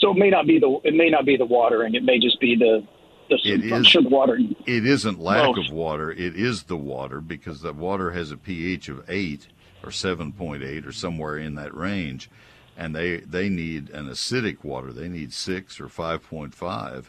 [0.00, 1.94] So it may not be the it may not be the watering.
[1.94, 2.86] It may just be the
[3.30, 4.54] It is- the watering.
[4.66, 5.66] It isn't lack Both.
[5.66, 9.46] of water, it is the water because the water has a pH of 8
[9.84, 12.30] or 7.8 or somewhere in that range.
[12.76, 14.92] And they, they need an acidic water.
[14.92, 17.04] They need 6 or 5.5.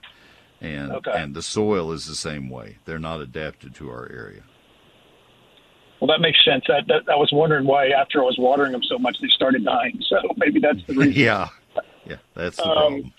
[0.61, 1.11] And, Okay.
[1.15, 2.77] and the soil is the same way.
[2.85, 4.41] They're not adapted to our area.
[6.01, 6.63] Well, that makes sense.
[6.67, 9.63] That, that I was wondering why after I was watering them so much they started
[9.65, 10.01] dying.
[10.09, 11.13] So maybe that's the reason.
[11.21, 11.49] yeah.
[12.05, 13.13] Yeah, that's the Um, problem.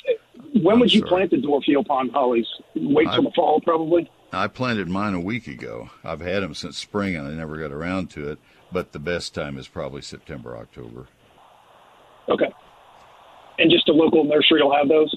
[0.62, 1.08] When I'm would you sorry.
[1.08, 2.46] plant the dwarf Yaupon hollies?
[2.74, 4.10] Wait till I- the fall, probably.
[4.32, 5.90] I planted mine a week ago.
[6.04, 8.38] I've had them since spring and I never got around to it.
[8.72, 11.06] But the best time is probably September, October.
[12.28, 12.48] Okay.
[13.58, 15.12] And just a local nursery will have those.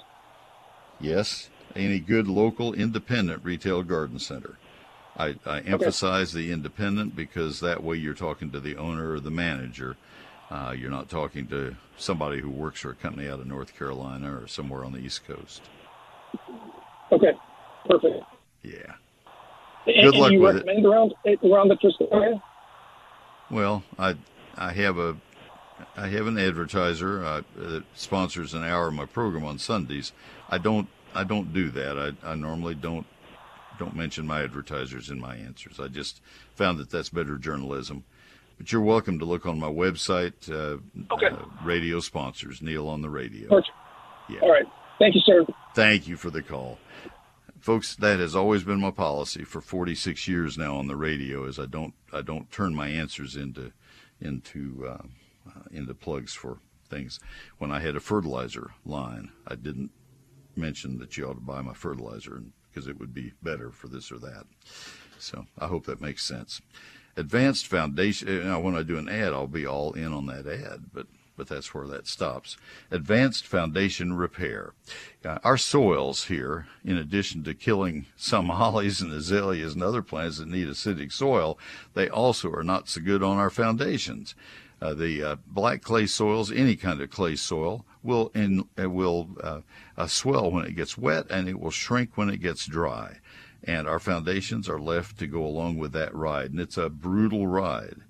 [1.00, 4.58] Yes, any good local independent retail garden center.
[5.16, 9.30] I, I emphasize the independent because that way you're talking to the owner or the
[9.30, 9.96] manager.
[10.54, 14.40] Uh, you're not talking to somebody who works for a company out of North Carolina
[14.40, 15.64] or somewhere on the East Coast.
[17.12, 17.32] Okay.
[17.88, 18.24] Perfect.
[18.62, 18.94] Yeah.
[19.88, 20.66] And, Good and luck you with it.
[20.66, 21.14] recommend around
[21.44, 22.42] around the Frisco area?
[23.50, 24.16] Well, I
[24.56, 25.18] I have a
[25.98, 30.12] I have an advertiser uh, that sponsors an hour of my program on Sundays.
[30.52, 32.16] I don't I don't do that.
[32.24, 33.08] I, I normally don't
[33.80, 35.80] don't mention my advertisers in my answers.
[35.80, 36.22] I just
[36.56, 38.04] found that that's better journalism.
[38.64, 40.50] But you're welcome to look on my website.
[40.50, 40.78] Uh,
[41.14, 41.26] Okay.
[41.28, 43.50] uh, radio sponsors Neil on the radio.
[43.50, 43.72] Perfect.
[44.30, 44.40] Yeah.
[44.40, 44.64] All right.
[45.00, 45.46] Thank you, sir.
[45.76, 46.80] Thank you for the call.
[47.60, 51.60] Folks, that has always been my policy for 46 years now on the radio is
[51.60, 53.74] I don't I don't turn my answers into
[54.22, 55.04] into uh,
[55.50, 57.20] uh, into plugs for things.
[57.58, 59.92] When I had a fertilizer line, I didn't
[60.56, 64.10] mention that you ought to buy my fertilizer because it would be better for this
[64.10, 64.46] or that.
[65.20, 66.62] So I hope that makes sense.
[67.16, 68.48] Advanced Foundation.
[68.48, 71.48] Now, when I do an ad, I'll be all in on that ad, but but
[71.48, 72.58] that's where that stops.
[72.92, 74.74] Advanced Foundation Repair.
[75.26, 80.38] Uh, our soils here, in addition to killing some hollies and azaleas and other plants
[80.38, 81.58] that need acidic soil,
[81.96, 84.36] they also are not so good on our foundations.
[84.82, 89.62] Uh, the uh, black clay soils, any kind of clay soil, will in, will uh,
[89.98, 93.18] uh, swell when it gets wet and it will shrink when it gets dry.
[93.64, 97.48] And our foundations are left to go along with that ride, and it's a brutal
[97.48, 98.02] ride.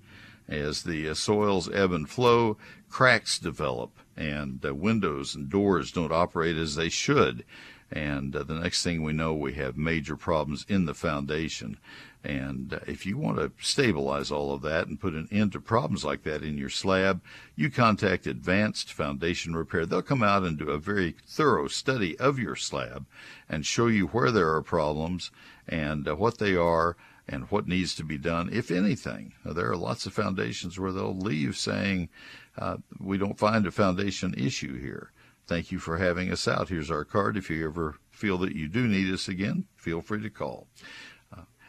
[0.48, 2.58] As the uh, soils ebb and flow,
[2.90, 7.44] cracks develop, and uh, windows and doors don't operate as they should.
[7.90, 11.78] And uh, the next thing we know, we have major problems in the foundation.
[12.24, 15.60] And uh, if you want to stabilize all of that and put an end to
[15.60, 17.20] problems like that in your slab,
[17.54, 19.84] you contact Advanced Foundation Repair.
[19.84, 23.06] They'll come out and do a very thorough study of your slab
[23.48, 25.30] and show you where there are problems
[25.68, 26.96] and uh, what they are
[27.28, 29.34] and what needs to be done, if anything.
[29.44, 32.08] Now, there are lots of foundations where they'll leave saying,
[32.56, 35.10] uh, we don't find a foundation issue here.
[35.46, 36.70] Thank you for having us out.
[36.70, 37.36] Here's our card.
[37.36, 40.68] If you ever feel that you do need us again, feel free to call.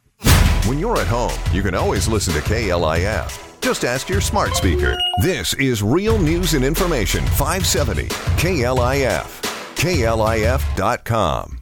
[0.67, 3.61] When you're at home, you can always listen to KLIF.
[3.61, 4.97] Just ask your smart speaker.
[5.23, 9.43] This is Real News and Information 570 KLIF.
[9.77, 11.62] KLIF.com.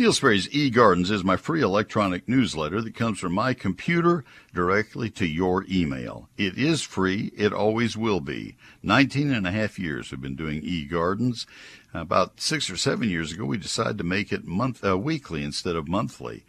[0.00, 5.66] Neil eGardens is my free electronic newsletter that comes from my computer directly to your
[5.70, 6.30] email.
[6.38, 7.30] It is free.
[7.36, 8.56] It always will be.
[8.82, 11.44] 19 and a half years we've been doing eGardens.
[11.92, 15.76] About six or seven years ago, we decided to make it month, uh, weekly instead
[15.76, 16.46] of monthly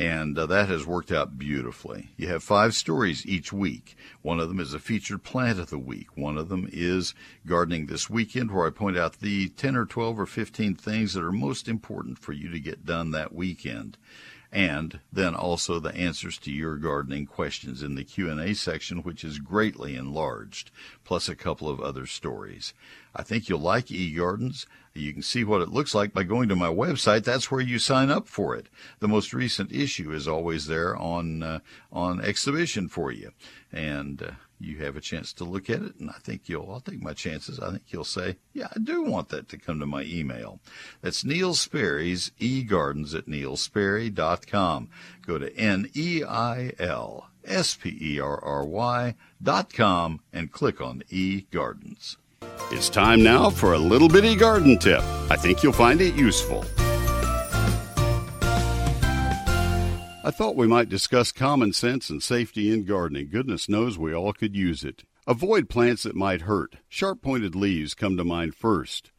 [0.00, 2.08] and uh, that has worked out beautifully.
[2.16, 3.98] You have five stories each week.
[4.22, 6.16] One of them is a featured plant of the week.
[6.16, 7.14] One of them is
[7.46, 11.22] gardening this weekend, where I point out the 10 or 12 or 15 things that
[11.22, 13.98] are most important for you to get done that weekend
[14.52, 19.38] and then also the answers to your gardening questions in the Q&A section which is
[19.38, 20.70] greatly enlarged
[21.04, 22.74] plus a couple of other stories.
[23.14, 24.66] I think you'll like eGardens.
[24.94, 27.24] You can see what it looks like by going to my website.
[27.24, 28.66] That's where you sign up for it.
[28.98, 31.58] The most recent issue is always there on uh,
[31.92, 33.30] on exhibition for you,
[33.72, 35.96] and uh, you have a chance to look at it.
[35.98, 36.70] And I think you'll.
[36.70, 37.58] I'll take my chances.
[37.58, 40.60] I think you'll say, "Yeah, I do want that to come to my email."
[41.00, 44.88] That's Neil Sperry's eGardens at neilsperry.com.
[45.26, 50.52] Go to n e i l s p e r r y dot com and
[50.52, 52.16] click on eGardens.
[52.70, 55.02] It's time now for a little bitty garden tip.
[55.30, 56.64] I think you'll find it useful.
[60.22, 63.30] I thought we might discuss common sense and safety in gardening.
[63.30, 65.04] Goodness knows we all could use it.
[65.26, 66.76] Avoid plants that might hurt.
[66.88, 69.10] Sharp pointed leaves come to mind first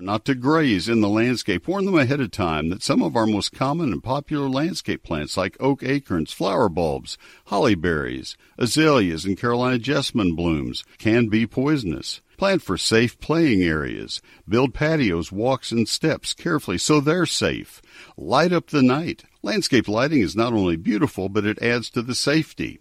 [0.00, 1.68] not to graze in the landscape.
[1.68, 5.36] Warn them ahead of time that some of our most common and popular landscape plants
[5.36, 12.22] like oak acorns, flower bulbs, holly berries, azaleas, and Carolina jessamine blooms can be poisonous.
[12.38, 14.22] Plan for safe playing areas.
[14.48, 17.82] Build patios, walks, and steps carefully so they're safe.
[18.16, 19.24] Light up the night.
[19.42, 22.78] Landscape lighting is not only beautiful, but it adds to the safety.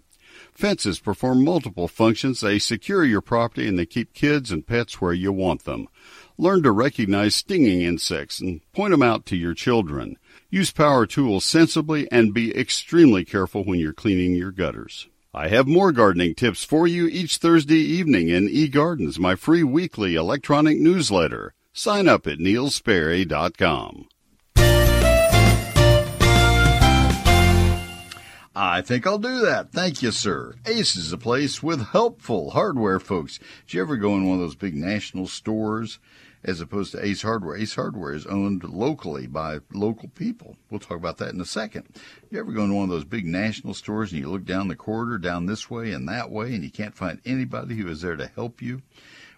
[0.53, 2.41] Fences perform multiple functions.
[2.41, 5.87] They secure your property and they keep kids and pets where you want them.
[6.37, 10.17] Learn to recognize stinging insects and point them out to your children.
[10.49, 15.07] Use power tools sensibly and be extremely careful when you're cleaning your gutters.
[15.33, 20.15] I have more gardening tips for you each Thursday evening in eGardens, my free weekly
[20.15, 21.53] electronic newsletter.
[21.73, 24.07] Sign up at neilsperry.com.
[28.53, 29.71] I think I'll do that.
[29.71, 30.55] Thank you, sir.
[30.65, 33.39] Ace is a place with helpful hardware folks.
[33.65, 35.99] Did you ever go in one of those big national stores
[36.43, 37.55] as opposed to Ace Hardware.
[37.55, 40.57] Ace Hardware is owned locally by local people.
[40.69, 41.85] We'll talk about that in a second.
[42.29, 44.75] You ever go into one of those big national stores and you look down the
[44.75, 48.15] corridor, down this way and that way, and you can't find anybody who is there
[48.15, 48.81] to help you?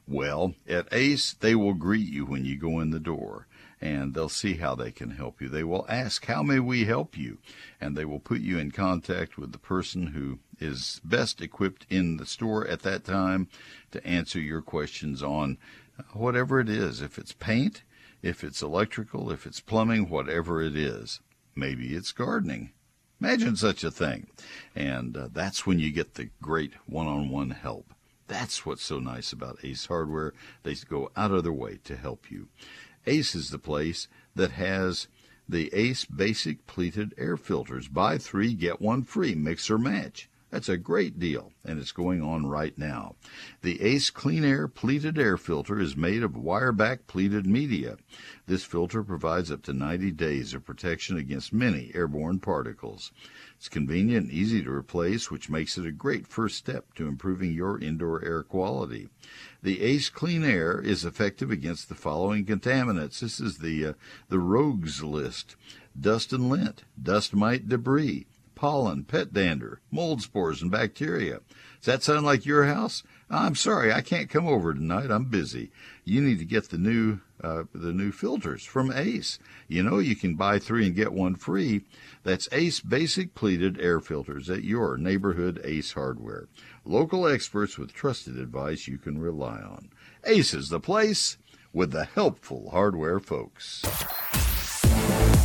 [0.08, 3.48] Well, at Ace, they will greet you when you go in the door
[3.84, 5.50] and they'll see how they can help you.
[5.50, 7.40] They will ask, How may we help you?
[7.82, 12.16] And they will put you in contact with the person who is best equipped in
[12.16, 13.50] the store at that time
[13.92, 15.58] to answer your questions on
[16.14, 17.02] whatever it is.
[17.02, 17.84] If it's paint,
[18.22, 21.20] if it's electrical, if it's plumbing, whatever it is.
[21.54, 22.72] Maybe it's gardening.
[23.20, 24.28] Imagine such a thing.
[24.74, 27.94] And uh, that's when you get the great one on one help.
[28.28, 30.34] That's what's so nice about Ace Hardware.
[30.64, 32.48] They go out of their way to help you.
[33.06, 35.08] Ace is the place that has
[35.48, 37.90] the Ace Basic Pleated Air Filters.
[37.90, 40.30] Buy three, get one free, mix or match.
[40.54, 43.16] That's a great deal, and it's going on right now.
[43.64, 47.98] The Ace Clean Air pleated air filter is made of wire-back pleated media.
[48.46, 53.12] This filter provides up to 90 days of protection against many airborne particles.
[53.58, 57.52] It's convenient and easy to replace, which makes it a great first step to improving
[57.52, 59.10] your indoor air quality.
[59.64, 63.22] The Ace Clean Air is effective against the following contaminants.
[63.22, 63.94] This is the uh,
[64.28, 65.56] the rogues list:
[65.98, 71.40] dust and lint, dust mite debris, pollen, pet dander, mold spores, and bacteria.
[71.80, 73.04] Does that sound like your house?
[73.30, 75.12] I'm sorry, I can't come over tonight.
[75.12, 75.72] I'm busy.
[76.06, 79.38] You need to get the new uh, the new filters from Ace.
[79.68, 81.82] You know you can buy three and get one free.
[82.24, 86.48] That's Ace Basic Pleated Air Filters at your neighborhood Ace Hardware.
[86.86, 89.90] Local experts with trusted advice you can rely on.
[90.26, 91.38] Ace is the place
[91.74, 93.84] with the helpful hardware folks.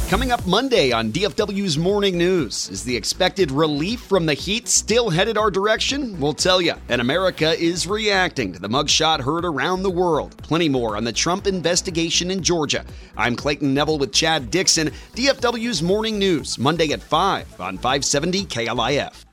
[0.09, 5.11] Coming up Monday on DFW's Morning News, is the expected relief from the heat still
[5.11, 6.19] headed our direction?
[6.19, 6.73] We'll tell you.
[6.89, 10.35] And America is reacting to the mugshot heard around the world.
[10.39, 12.87] Plenty more on the Trump investigation in Georgia.
[13.19, 19.28] I'm Clayton Neville with Chad Dixon, DFW's Morning News, Monday at 5 on 570 KLIF.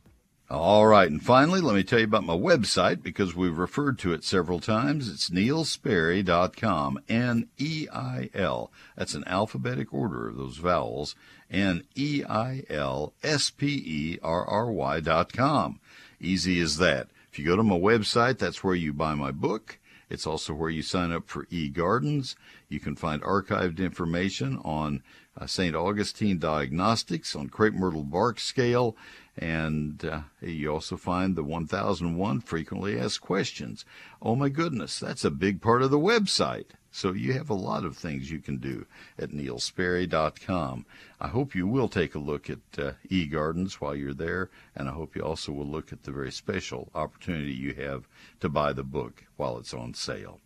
[0.48, 4.14] All right, and finally, let me tell you about my website because we've referred to
[4.14, 5.10] it several times.
[5.10, 8.72] It's neilsperry.com, N E I L.
[8.96, 11.16] That's an alphabetic order of those vowels,
[11.50, 15.80] N E I L S P E R R Y.com.
[16.22, 17.08] Easy as that.
[17.32, 19.80] If you go to my website, that's where you buy my book.
[20.12, 22.36] It's also where you sign up for eGardens.
[22.70, 25.02] You can find archived information on
[25.36, 25.76] uh, St.
[25.76, 28.96] Augustine Diagnostics, on crepe myrtle bark scale,
[29.38, 33.86] and uh, you also find the 1001 frequently asked questions.
[34.22, 36.68] Oh my goodness, that's a big part of the website.
[36.92, 38.86] So you have a lot of things you can do
[39.20, 40.86] at neilsperry.com.
[41.20, 44.94] I hope you will take a look at uh, eGardens while you're there, and I
[44.94, 48.08] hope you also will look at the very special opportunity you have
[48.40, 50.40] to buy the book while it's on sale.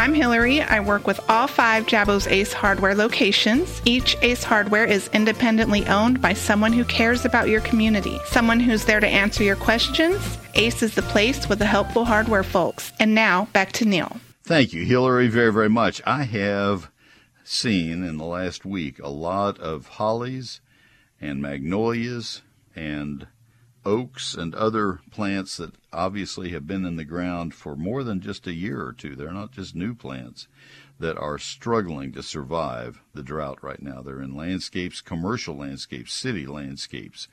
[0.00, 0.62] I'm Hillary.
[0.62, 3.82] I work with all five Jabo's Ace Hardware locations.
[3.84, 8.86] Each Ace Hardware is independently owned by someone who cares about your community, someone who's
[8.86, 10.38] there to answer your questions.
[10.54, 12.94] Ace is the place with the helpful hardware folks.
[12.98, 14.16] And now, back to Neil.
[14.42, 16.00] Thank you, Hillary, very, very much.
[16.06, 16.90] I have
[17.44, 20.62] seen in the last week a lot of hollies
[21.20, 22.40] and magnolias
[22.74, 23.26] and
[23.84, 28.46] oaks and other plants that obviously have been in the ground for more than just
[28.46, 29.16] a year or two.
[29.16, 30.46] They're not just new plants
[30.98, 34.02] that are struggling to survive the drought right now.
[34.02, 37.26] They're in landscapes, commercial landscapes, city landscapes,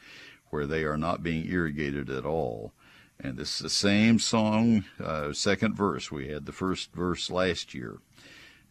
[0.49, 2.73] where they are not being irrigated at all.
[3.19, 6.11] And this is the same song, uh, second verse.
[6.11, 7.97] We had the first verse last year.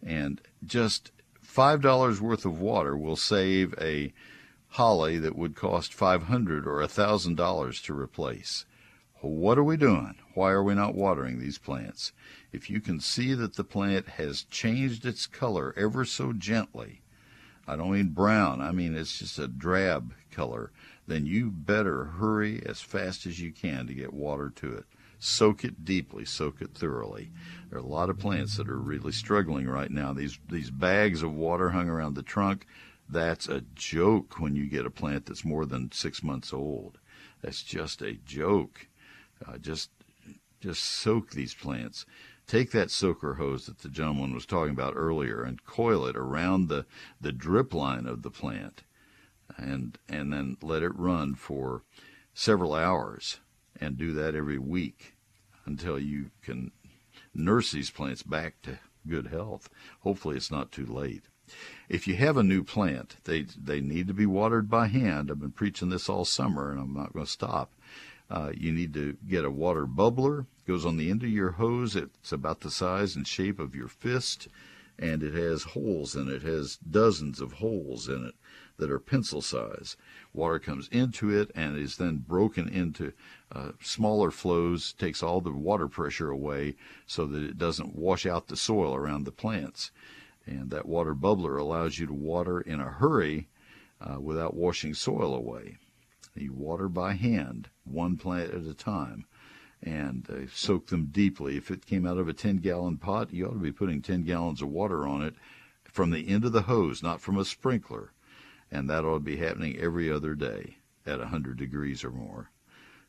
[0.03, 1.11] And just
[1.45, 4.12] $5 worth of water will save a
[4.70, 8.64] holly that would cost 500 or $1,000 to replace.
[9.20, 10.14] What are we doing?
[10.34, 12.12] Why are we not watering these plants?
[12.52, 17.00] If you can see that the plant has changed its color ever so gently,
[17.66, 20.70] I don't mean brown, I mean it's just a drab color,
[21.06, 24.84] then you better hurry as fast as you can to get water to it.
[25.18, 27.30] Soak it deeply, soak it thoroughly.
[27.70, 30.12] There are a lot of plants that are really struggling right now.
[30.12, 32.66] These these bags of water hung around the trunk
[33.08, 36.98] that's a joke when you get a plant that's more than six months old.
[37.40, 38.88] That's just a joke.
[39.47, 39.91] Uh, just
[40.61, 42.07] just soak these plants.
[42.47, 46.68] Take that soaker hose that the gentleman was talking about earlier and coil it around
[46.68, 46.87] the,
[47.20, 48.84] the drip line of the plant
[49.57, 51.82] and and then let it run for
[52.34, 53.41] several hours
[53.80, 55.14] and do that every week
[55.64, 56.70] until you can
[57.34, 59.68] nurse these plants back to good health.
[60.01, 61.24] Hopefully it's not too late.
[61.89, 65.30] If you have a new plant, they they need to be watered by hand.
[65.30, 67.72] I've been preaching this all summer, and I'm not going to stop.
[68.29, 70.41] Uh, you need to get a water bubbler.
[70.41, 71.95] It goes on the end of your hose.
[71.95, 74.49] It's about the size and shape of your fist,
[74.99, 76.37] and it has holes in it.
[76.37, 78.35] it has dozens of holes in it
[78.79, 79.97] that are pencil size.
[80.35, 83.12] Water comes into it and is then broken into
[83.53, 86.74] uh, smaller flows, takes all the water pressure away
[87.07, 89.91] so that it doesn't wash out the soil around the plants.
[90.47, 93.49] And that water bubbler allows you to water in a hurry
[94.01, 95.79] uh, without washing soil away.
[96.39, 99.26] You water by hand, one plant at a time,
[99.82, 101.57] and uh, soak them deeply.
[101.57, 104.24] If it came out of a 10 gallon pot, you ought to be putting 10
[104.24, 105.34] gallons of water on it
[105.84, 108.12] from the end of the hose, not from a sprinkler.
[108.70, 112.51] And that ought to be happening every other day at 100 degrees or more.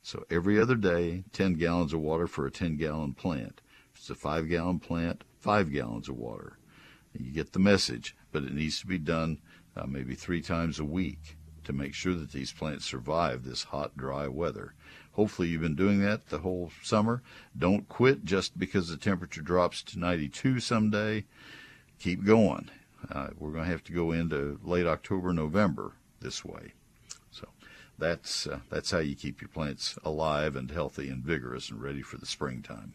[0.02, 3.62] So every other day, 10 gallons of water for a 10 gallon plant.
[3.94, 6.60] If it's a 5 gallon plant, 5 gallons of water.
[7.14, 9.42] You get the message, but it needs to be done
[9.76, 11.37] uh, maybe three times a week
[11.68, 14.74] to make sure that these plants survive this hot, dry weather.
[15.12, 17.22] Hopefully, you've been doing that the whole summer.
[17.58, 21.26] Don't quit just because the temperature drops to 92 someday.
[22.00, 22.70] Keep going.
[23.12, 26.74] Uh, we're going to have to go into late October, November this way.
[27.32, 27.48] So
[27.98, 32.02] that's uh, that's how you keep your plants alive and healthy and vigorous and ready
[32.02, 32.94] for the springtime.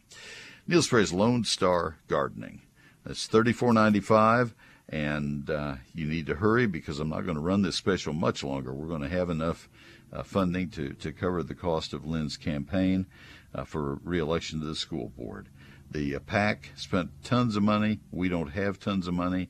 [0.67, 2.63] Neil Sperry's Lone Star Gardening.
[3.05, 4.55] That's thirty-four ninety-five,
[4.89, 8.45] and uh, you need to hurry because I'm not going to run this special much
[8.45, 8.73] longer.
[8.73, 9.69] We're going to have enough
[10.13, 13.07] uh, funding to, to cover the cost of Lynn's campaign
[13.55, 15.49] uh, for reelection to the school board.
[15.91, 18.01] The uh, PAC spent tons of money.
[18.11, 19.49] We don't have tons of money,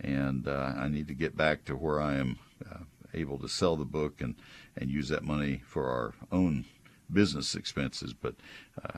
[0.00, 2.38] and uh, I need to get back to where I am
[2.70, 2.78] uh,
[3.14, 4.34] able to sell the book and,
[4.76, 6.64] and use that money for our own
[7.12, 8.14] business expenses.
[8.14, 8.34] But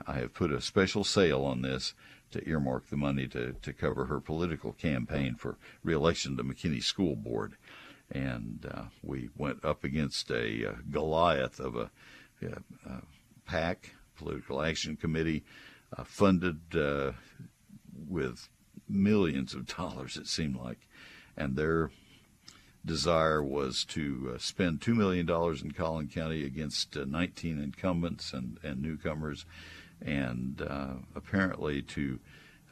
[0.07, 1.95] I have put a special sale on this
[2.35, 7.16] to earmark the money to, to cover her political campaign for reelection to McKinney School
[7.16, 7.55] Board.
[8.11, 11.91] And uh, we went up against a uh, Goliath of a,
[12.43, 13.03] a, a
[13.47, 15.45] PAC, Political Action Committee,
[15.97, 17.12] uh, funded uh,
[18.09, 18.49] with
[18.89, 20.89] millions of dollars, it seemed like.
[21.37, 21.91] And their
[22.85, 28.59] desire was to uh, spend $2 million in Collin County against uh, 19 incumbents and,
[28.62, 29.47] and newcomers,
[30.03, 32.20] and uh, apparently to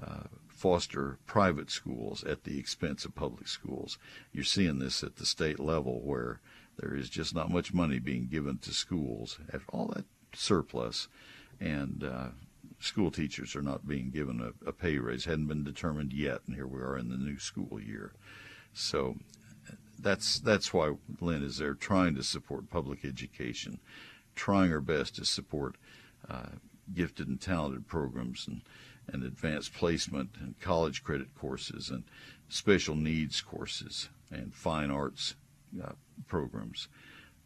[0.03, 3.99] uh, foster private schools at the expense of public schools.
[4.33, 6.41] You're seeing this at the state level where
[6.79, 10.05] there is just not much money being given to schools all that
[10.35, 11.09] surplus,
[11.61, 12.29] and uh,
[12.81, 15.25] school teachers are not being given a, a pay raise.
[15.25, 18.13] Hadn't been determined yet, and here we are in the new school year.
[18.73, 19.17] So
[19.99, 23.79] that's that's why Lynn is there, trying to support public education,
[24.35, 25.77] trying her best to support
[26.29, 26.57] uh,
[26.93, 28.63] gifted and talented programs and
[29.13, 32.05] and advanced placement and college credit courses and
[32.49, 35.35] special needs courses and fine arts
[35.83, 35.93] uh,
[36.29, 36.89] programs.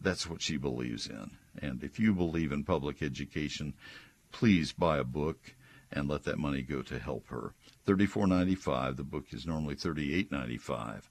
[0.01, 1.31] That's what she believes in.
[1.63, 3.73] And if you believe in public education,
[4.33, 5.55] please buy a book
[5.91, 7.55] and let that money go to help her.
[7.87, 8.97] Thirty-four ninety-five.
[8.97, 11.09] The book is normally thirty-eight ninety-five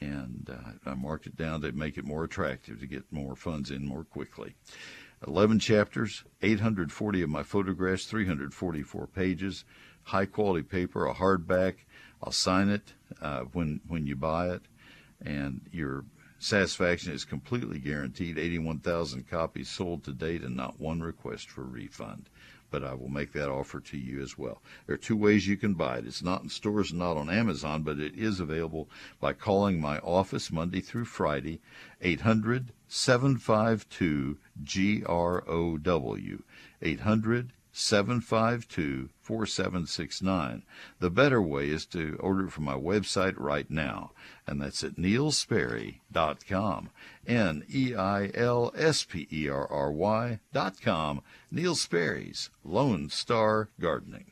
[0.00, 3.70] and uh, I marked it down to make it more attractive to get more funds
[3.70, 4.54] in more quickly.
[5.26, 9.64] 11 chapters, 840 of my photographs, 344 pages,
[10.04, 11.74] high quality paper, a hardback.
[12.22, 14.62] I'll sign it uh, when when you buy it,
[15.24, 16.04] and your
[16.38, 18.38] satisfaction is completely guaranteed.
[18.38, 22.28] 81,000 copies sold to date, and not one request for refund
[22.72, 24.62] but I will make that offer to you as well.
[24.86, 26.06] There are two ways you can buy it.
[26.06, 28.88] It's not in stores and not on Amazon, but it is available
[29.20, 31.60] by calling my office Monday through Friday,
[32.00, 36.38] 800 752 GROW.
[36.82, 40.62] 800 752 4769.
[41.00, 44.10] The better way is to order it from my website right now,
[44.46, 46.90] and that's at neilsperry.com.
[47.26, 51.22] N E I L S P E R R Y.com.
[51.50, 54.31] Neil Sperry's Lone Star Gardening.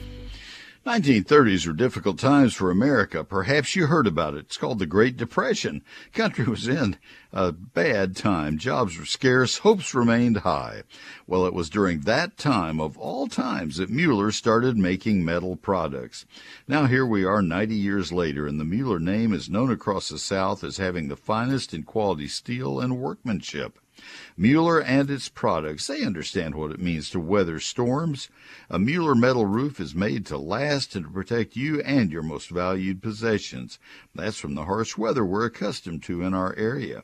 [0.83, 3.23] 1930s were difficult times for America.
[3.23, 4.45] Perhaps you heard about it.
[4.45, 5.83] It's called the Great Depression.
[6.11, 6.97] Country was in
[7.31, 8.57] a bad time.
[8.57, 9.59] Jobs were scarce.
[9.59, 10.81] Hopes remained high.
[11.27, 16.25] Well, it was during that time of all times that Mueller started making metal products.
[16.67, 20.17] Now here we are 90 years later and the Mueller name is known across the
[20.17, 23.77] South as having the finest in quality steel and workmanship.
[24.37, 28.29] Mueller and its products, they understand what it means to weather storms.
[28.69, 32.49] A Mueller metal roof is made to last and to protect you and your most
[32.49, 33.77] valued possessions.
[34.15, 37.03] That's from the harsh weather we're accustomed to in our area.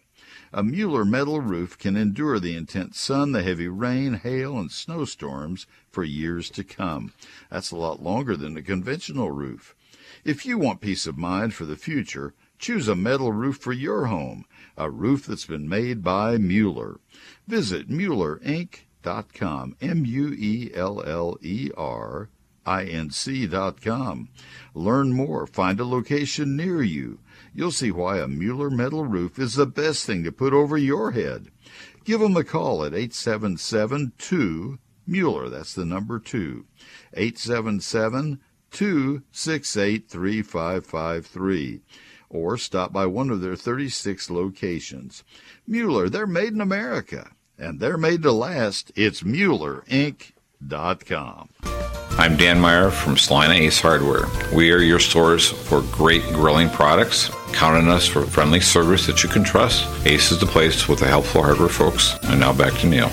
[0.54, 5.68] A Mueller metal roof can endure the intense sun, the heavy rain, hail, and snowstorms
[5.92, 7.14] for years to come.
[7.52, 9.76] That's a lot longer than a conventional roof.
[10.24, 14.06] If you want peace of mind for the future, choose a metal roof for your
[14.06, 14.46] home
[14.78, 17.00] a roof that's been made by Mueller.
[17.48, 20.70] Visit MuellerInc.com, M-U-E-L-L-E-R
[22.68, 24.30] inc.com.
[24.74, 27.20] Learn more, find a location near you.
[27.54, 31.12] You'll see why a Mueller metal roof is the best thing to put over your
[31.12, 31.48] head.
[32.04, 36.66] Give them a call at 877 2 Mueller, that's the number 2.
[37.14, 41.82] 877 268 3553
[42.30, 45.24] or stop by one of their 36 locations.
[45.68, 48.92] Mueller, they're made in America, and they're made to last.
[48.96, 51.50] It's MuellerInc.com.
[52.20, 54.26] I'm Dan Meyer from Celina Ace Hardware.
[54.52, 57.30] We are your source for great grilling products.
[57.54, 59.86] Count on us for friendly service that you can trust.
[60.06, 62.16] Ace is the place with the helpful hardware folks.
[62.24, 63.12] And now back to Neil.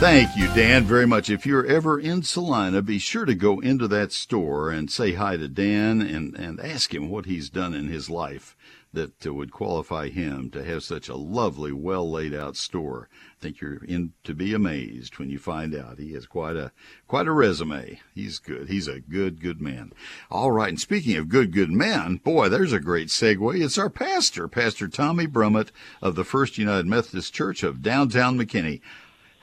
[0.00, 1.28] Thank you, Dan, very much.
[1.28, 5.36] If you're ever in Celina, be sure to go into that store and say hi
[5.36, 8.56] to Dan and, and ask him what he's done in his life
[8.92, 13.08] that uh, would qualify him to have such a lovely, well laid out store.
[13.12, 16.70] I think you're in to be amazed when you find out he has quite a
[17.08, 18.00] quite a resume.
[18.14, 18.68] He's good.
[18.68, 19.92] He's a good, good man.
[20.30, 23.60] All right, and speaking of good, good men, boy, there's a great segue.
[23.60, 25.70] It's our pastor, Pastor Tommy Brummett
[26.00, 28.80] of the First United Methodist Church of downtown McKinney.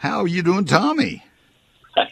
[0.05, 1.23] How are you doing, Tommy?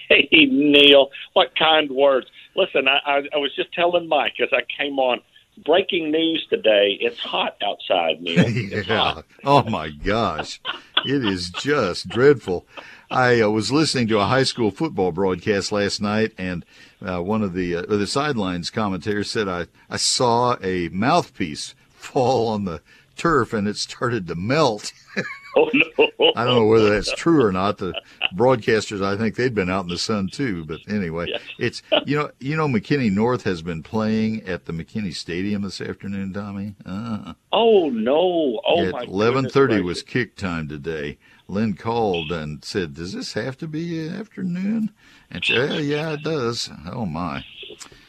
[0.08, 2.28] Hey, Neil, what kind words.
[2.56, 5.20] Listen, I, I, I was just telling Mike as I came on
[5.66, 6.98] breaking news today.
[7.02, 8.46] It's hot outside, Neil.
[8.48, 8.98] It's yeah.
[8.98, 9.26] hot.
[9.44, 10.62] Oh my gosh,
[11.06, 12.66] it is just dreadful.
[13.12, 16.66] I uh, was listening to a high school football broadcast last night, and
[17.06, 22.48] uh, one of the uh, the sidelines commentators said, "I I saw a mouthpiece fall
[22.48, 22.82] on the
[23.18, 24.94] turf, and it started to melt."
[25.56, 26.32] Oh no!
[26.36, 27.78] I don't know whether that's true or not.
[27.78, 27.94] The
[28.36, 30.66] broadcasters, I think they'd been out in the sun too.
[30.66, 31.42] But anyway, Yes.
[31.60, 35.80] it's you know you know McKinney North has been playing at the McKinney Stadium this
[35.80, 36.76] afternoon, Tommy.
[36.86, 38.62] Uh, Oh no!
[38.66, 39.02] Oh my!
[39.04, 41.18] at eleven thirty was kick time today.
[41.48, 44.92] Lynn called and said, "Does this have to be afternoon?"
[45.30, 46.70] And she, yeah, yeah, it does.
[46.92, 47.46] Oh my!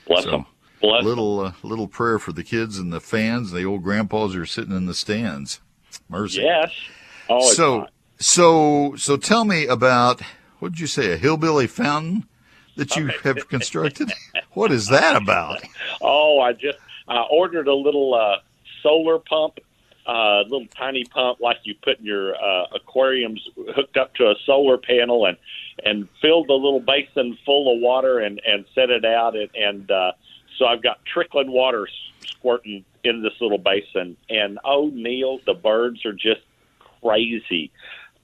[0.06, 0.46] Bless so, them.
[0.80, 4.40] Bless little uh, little prayer for the kids and the fans, the old grandpas who
[4.40, 5.60] are sitting in the stands.
[6.08, 6.40] Mercy.
[6.42, 6.72] Yes.
[7.28, 7.92] Oh, so hot.
[8.18, 10.20] so so tell me about
[10.58, 12.26] what did you say a hillbilly fountain
[12.76, 14.12] that you have constructed?
[14.52, 15.62] what is that about?
[16.06, 18.36] Oh, I just I ordered a little uh,
[18.82, 19.58] solar pump,
[20.06, 23.40] uh, little tiny pump like you put in your uh, aquariums,
[23.74, 25.36] hooked up to a solar panel, and
[25.84, 29.90] and filled the little basin full of water and and set it out, and and
[29.90, 30.12] uh,
[30.58, 31.88] so I've got trickling water
[32.26, 36.42] squirting in this little basin, and oh, Neil, the birds are just
[37.04, 37.70] crazy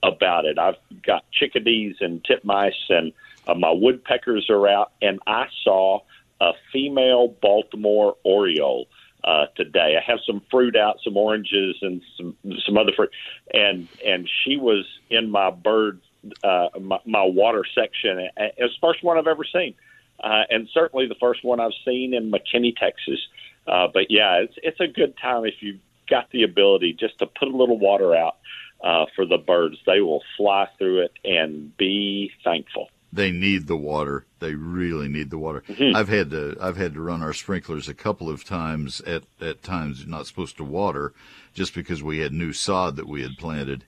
[0.02, 0.58] about it.
[0.58, 3.12] I've got chickadees and titmice, and
[3.46, 6.00] uh, my woodpeckers are out, and I saw
[6.40, 8.86] a female Baltimore Oriole
[9.24, 9.98] uh, today.
[9.98, 13.10] I have some fruit out, some oranges, and some some other fruit,
[13.52, 16.00] and and she was in my bird
[16.42, 18.18] uh, my, my water section.
[18.36, 19.74] And It was the first one I've ever seen,
[20.22, 23.20] uh, and certainly the first one I've seen in McKinney, Texas.
[23.66, 27.26] Uh, but yeah, it's it's a good time if you've got the ability just to
[27.26, 28.36] put a little water out
[28.82, 29.76] uh, for the birds.
[29.86, 32.88] They will fly through it and be thankful.
[33.12, 34.24] They need the water.
[34.38, 35.64] They really need the water.
[35.68, 35.96] Mhm.
[35.96, 39.62] I've had to I've had to run our sprinklers a couple of times at at
[39.62, 41.12] times not supposed to water
[41.52, 43.84] just because we had new sod that we had planted,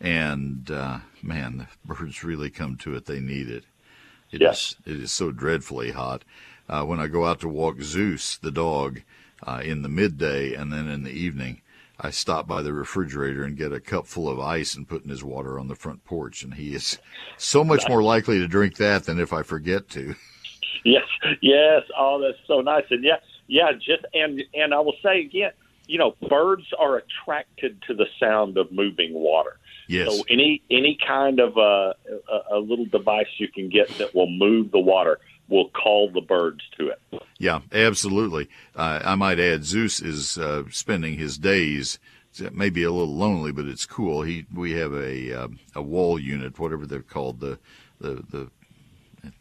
[0.00, 3.06] and uh, man, the birds really come to it.
[3.06, 3.64] They need it.
[4.30, 4.76] It is Yes.
[4.84, 6.22] it is so dreadfully hot.
[6.68, 9.00] Uh, when I go out to walk Zeus, the dog,
[9.46, 11.62] uh, in the midday and then in the evening,
[11.98, 15.10] I stop by the refrigerator and get a cup full of ice and put in
[15.10, 16.98] his water on the front porch, and he is
[17.38, 20.14] so much more likely to drink that than if I forget to.
[20.84, 21.02] Yes,
[21.42, 21.82] yes.
[21.98, 22.84] Oh, that's so nice.
[22.90, 23.16] And yeah,
[23.48, 23.72] yeah.
[23.72, 25.50] Just and and I will say again,
[25.88, 29.58] you know, birds are attracted to the sound of moving water.
[29.88, 30.16] Yes.
[30.16, 31.94] So any any kind of uh,
[32.30, 35.18] a, a little device you can get that will move the water
[35.48, 37.00] will call the birds to it.
[37.38, 38.48] Yeah, absolutely.
[38.74, 41.98] Uh, I might add, Zeus is uh, spending his days.
[42.38, 44.22] It may be a little lonely, but it's cool.
[44.22, 47.40] He we have a uh, a wall unit, whatever they're called.
[47.40, 47.58] The
[47.98, 48.50] the the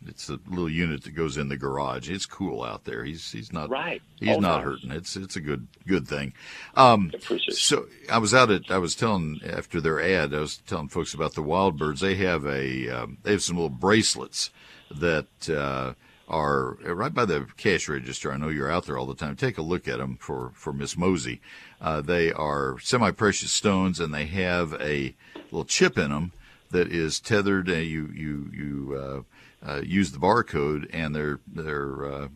[0.08, 2.10] it's a little unit that goes in the garage.
[2.10, 3.03] It's cool out there.
[3.03, 4.01] He's he's not Right.
[4.20, 4.64] He's Oh, not nice.
[4.64, 4.91] hurting.
[4.91, 6.34] It's it's a good good thing.
[6.76, 7.12] Um,
[7.49, 11.14] so I was out at I was telling after their ad I was telling folks
[11.14, 11.99] about the wild birds.
[12.01, 14.51] They have a um, they have some little bracelets
[14.92, 15.94] that uh,
[16.28, 18.32] are right by the cash register.
[18.32, 19.36] I know you're out there all the time.
[19.36, 21.42] Take a look at them for for Miss Mosey.
[21.80, 25.16] Uh, they are semi precious stones and they have a
[25.52, 26.32] little chip in them
[26.72, 27.70] that is tethered.
[27.70, 29.26] And you you you
[29.66, 32.28] uh, uh, use the barcode and they're they're uh,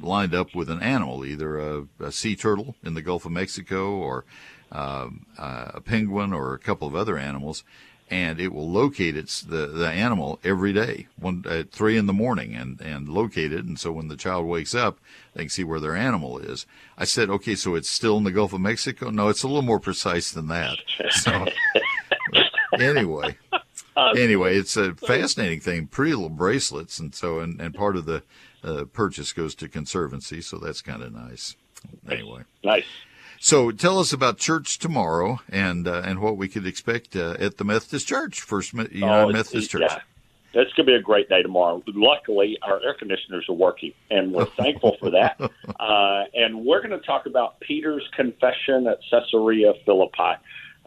[0.00, 3.90] lined up with an animal, either a, a sea turtle in the Gulf of Mexico
[3.90, 4.24] or
[4.70, 7.64] um, uh, a penguin or a couple of other animals,
[8.10, 12.12] and it will locate its the, the animal every day, one at three in the
[12.12, 13.64] morning, and and locate it.
[13.64, 14.98] And so when the child wakes up,
[15.34, 16.66] they can see where their animal is.
[16.96, 19.10] I said, okay, so it's still in the Gulf of Mexico?
[19.10, 20.78] No, it's a little more precise than that.
[21.10, 21.46] So
[22.78, 23.36] anyway.
[23.96, 25.86] Anyway, it's a fascinating thing.
[25.88, 28.22] Pretty little bracelets, and so and, and part of the
[28.62, 31.56] uh, purchase goes to conservancy, so that's kind of nice.
[32.08, 32.84] Anyway, Nice.
[33.40, 37.56] So tell us about church tomorrow and uh, and what we could expect uh, at
[37.58, 39.82] the Methodist Church, First United Oh, Methodist Church.
[39.88, 39.98] Yeah.
[40.54, 41.82] It's going to be a great day tomorrow.
[41.86, 45.38] Luckily, our air conditioners are working, and we're thankful for that.
[45.40, 50.34] Uh, and we're going to talk about Peter's confession at Caesarea Philippi.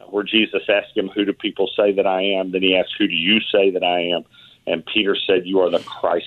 [0.10, 2.52] where Jesus asked him, Who do people say that I am?
[2.52, 4.24] Then he asked, Who do you say that I am?
[4.66, 6.26] And Peter said, You are the Christ,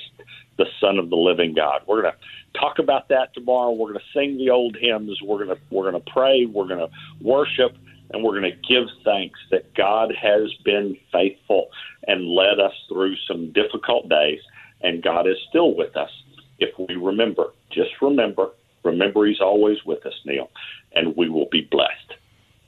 [0.56, 1.82] the Son of the living God.
[1.86, 3.72] We're going to talk about that tomorrow.
[3.72, 5.18] We're going to sing the old hymns.
[5.22, 6.46] We're going to we're going to pray.
[6.46, 6.90] We're going to
[7.20, 7.76] worship,
[8.10, 11.68] and we're going to give thanks that God has been faithful
[12.06, 14.40] and led us through some difficult days,
[14.82, 16.10] and God is still with us
[16.58, 17.52] if we remember.
[17.70, 18.50] Just remember,
[18.84, 20.50] remember He's always with us, Neil,
[20.94, 22.14] and we will be blessed.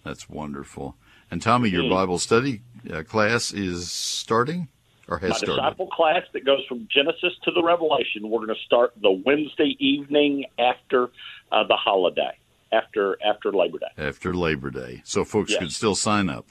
[0.04, 0.96] That's wonderful.
[1.30, 1.90] And Tommy, your Mm.
[1.90, 2.62] Bible study
[2.92, 4.68] uh, class is starting
[5.08, 5.56] or has My started.
[5.62, 8.28] disciple class that goes from Genesis to the Revelation.
[8.28, 11.10] We're going to start the Wednesday evening after
[11.52, 12.36] uh, the holiday,
[12.72, 14.02] after after Labor Day.
[14.04, 15.02] after Labor Day.
[15.04, 15.60] So folks Yes.
[15.60, 16.46] could still sign up.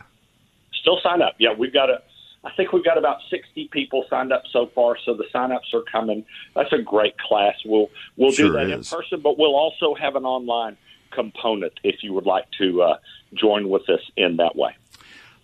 [0.73, 1.35] Still sign up.
[1.39, 2.01] Yeah, we've got a.
[2.43, 5.81] I think we've got about sixty people signed up so far, so the sign-ups are
[5.91, 6.23] coming.
[6.55, 7.55] That's a great class.
[7.65, 8.91] We'll we'll do Sure that is.
[8.91, 10.77] in person, but we'll also have an online
[11.11, 12.97] component if you would like to uh,
[13.33, 14.75] join with us in that way.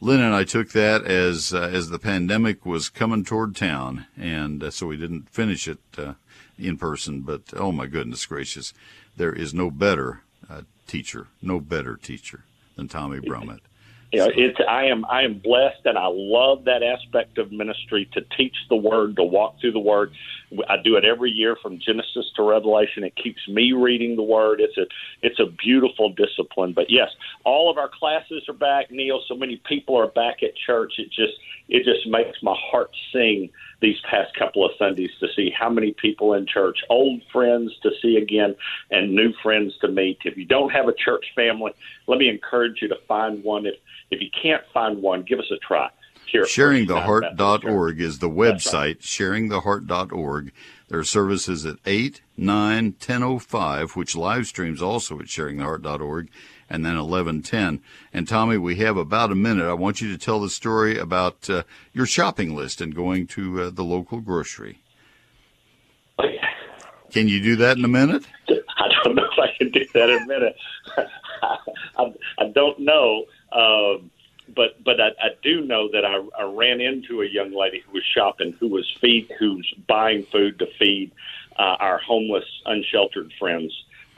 [0.03, 4.63] Lynn and I took that as uh, as the pandemic was coming toward town, and
[4.63, 6.13] uh, so we didn't finish it uh,
[6.57, 7.21] in person.
[7.21, 8.73] But oh my goodness gracious,
[9.15, 12.43] there is no better uh, teacher, no better teacher
[12.75, 13.59] than Tommy Brummett.
[14.13, 18.09] You know, it's I am I am blessed, and I love that aspect of ministry
[18.11, 20.11] to teach the Word, to walk through the Word.
[20.67, 23.03] I do it every year from Genesis to Revelation.
[23.03, 24.59] It keeps me reading the Word.
[24.59, 24.85] It's a
[25.21, 26.73] it's a beautiful discipline.
[26.73, 27.09] But yes,
[27.45, 29.21] all of our classes are back, Neil.
[29.27, 30.93] So many people are back at church.
[30.97, 31.33] It just
[31.69, 33.49] it just makes my heart sing
[33.81, 37.89] these past couple of Sundays to see how many people in church, old friends to
[38.01, 38.55] see again,
[38.91, 40.19] and new friends to meet.
[40.25, 41.71] If you don't have a church family,
[42.07, 43.65] let me encourage you to find one.
[43.65, 43.75] If
[44.11, 45.89] if you can't find one, give us a try.
[46.31, 47.37] Here at First United Methodist Church.
[47.37, 50.51] Sharingtheheart.org is the website, sharingtheheart.org.
[50.87, 56.29] There are services at 8, 9, 10.05, which live streams also at sharingtheheart.org,
[56.69, 57.81] and then 11.10.
[58.13, 59.67] And Tommy, we have about a minute.
[59.67, 63.63] I want you to tell the story about uh, your shopping list and going to
[63.63, 64.79] uh, the local grocery.
[67.11, 68.25] Can you do that in a minute?
[68.47, 70.55] I don't know if I can do that in a minute.
[71.97, 74.11] I, I don't know, um,
[74.55, 77.93] but but I, I do know that I, I ran into a young lady who
[77.93, 81.11] was shopping, who was feed, who's buying food to feed
[81.57, 83.73] uh, our homeless, unsheltered friends.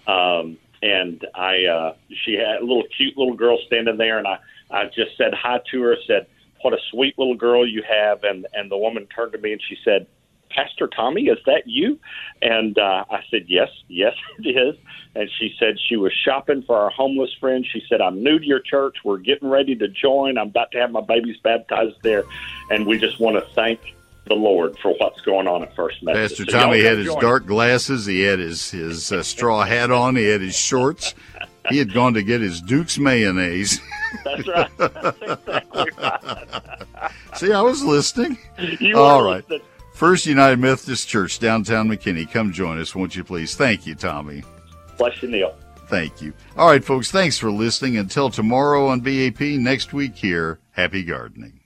[0.08, 4.40] Um, and I, uh, she had a little cute little girl standing there, and I,
[4.70, 5.96] I just said hi to her.
[6.06, 6.28] Said,
[6.62, 9.62] "What a sweet little girl you have." And and the woman turned to me and
[9.62, 10.08] she said,
[10.56, 12.00] Pastor Tommy, is that you?
[12.42, 14.76] And uh, I said, Yes, yes, it is.
[15.16, 17.66] And she said she was shopping for our homeless friend.
[17.72, 18.98] She said, I'm new to your church.
[19.04, 20.38] We're getting ready to join.
[20.38, 22.24] I'm about to have my babies baptized there.
[22.72, 23.80] And we just want to thank
[24.26, 26.38] the Lord for what's going on at First Methodist.
[26.38, 27.22] Pastor So Tommy had his join.
[27.22, 28.06] dark glasses.
[28.08, 30.16] He had his his uh, straw hat on.
[30.16, 31.14] He had his shorts.
[31.70, 33.80] He had gone to get his Duke's mayonnaise.
[34.26, 34.70] That's right.
[34.78, 37.12] That's exactly right.
[37.36, 38.38] See, I was listening.
[38.80, 39.48] You All right.
[39.50, 39.68] listening.
[40.04, 42.30] First United Methodist Church, downtown McKinney.
[42.30, 43.56] Come join us, won't you please?
[43.56, 44.44] Thank you, Tommy.
[44.98, 45.56] Bless you, Neil.
[45.88, 46.34] Thank you.
[46.58, 47.96] All right, folks, thanks for listening.
[47.96, 51.63] Until tomorrow on BAP, next week here, happy gardening.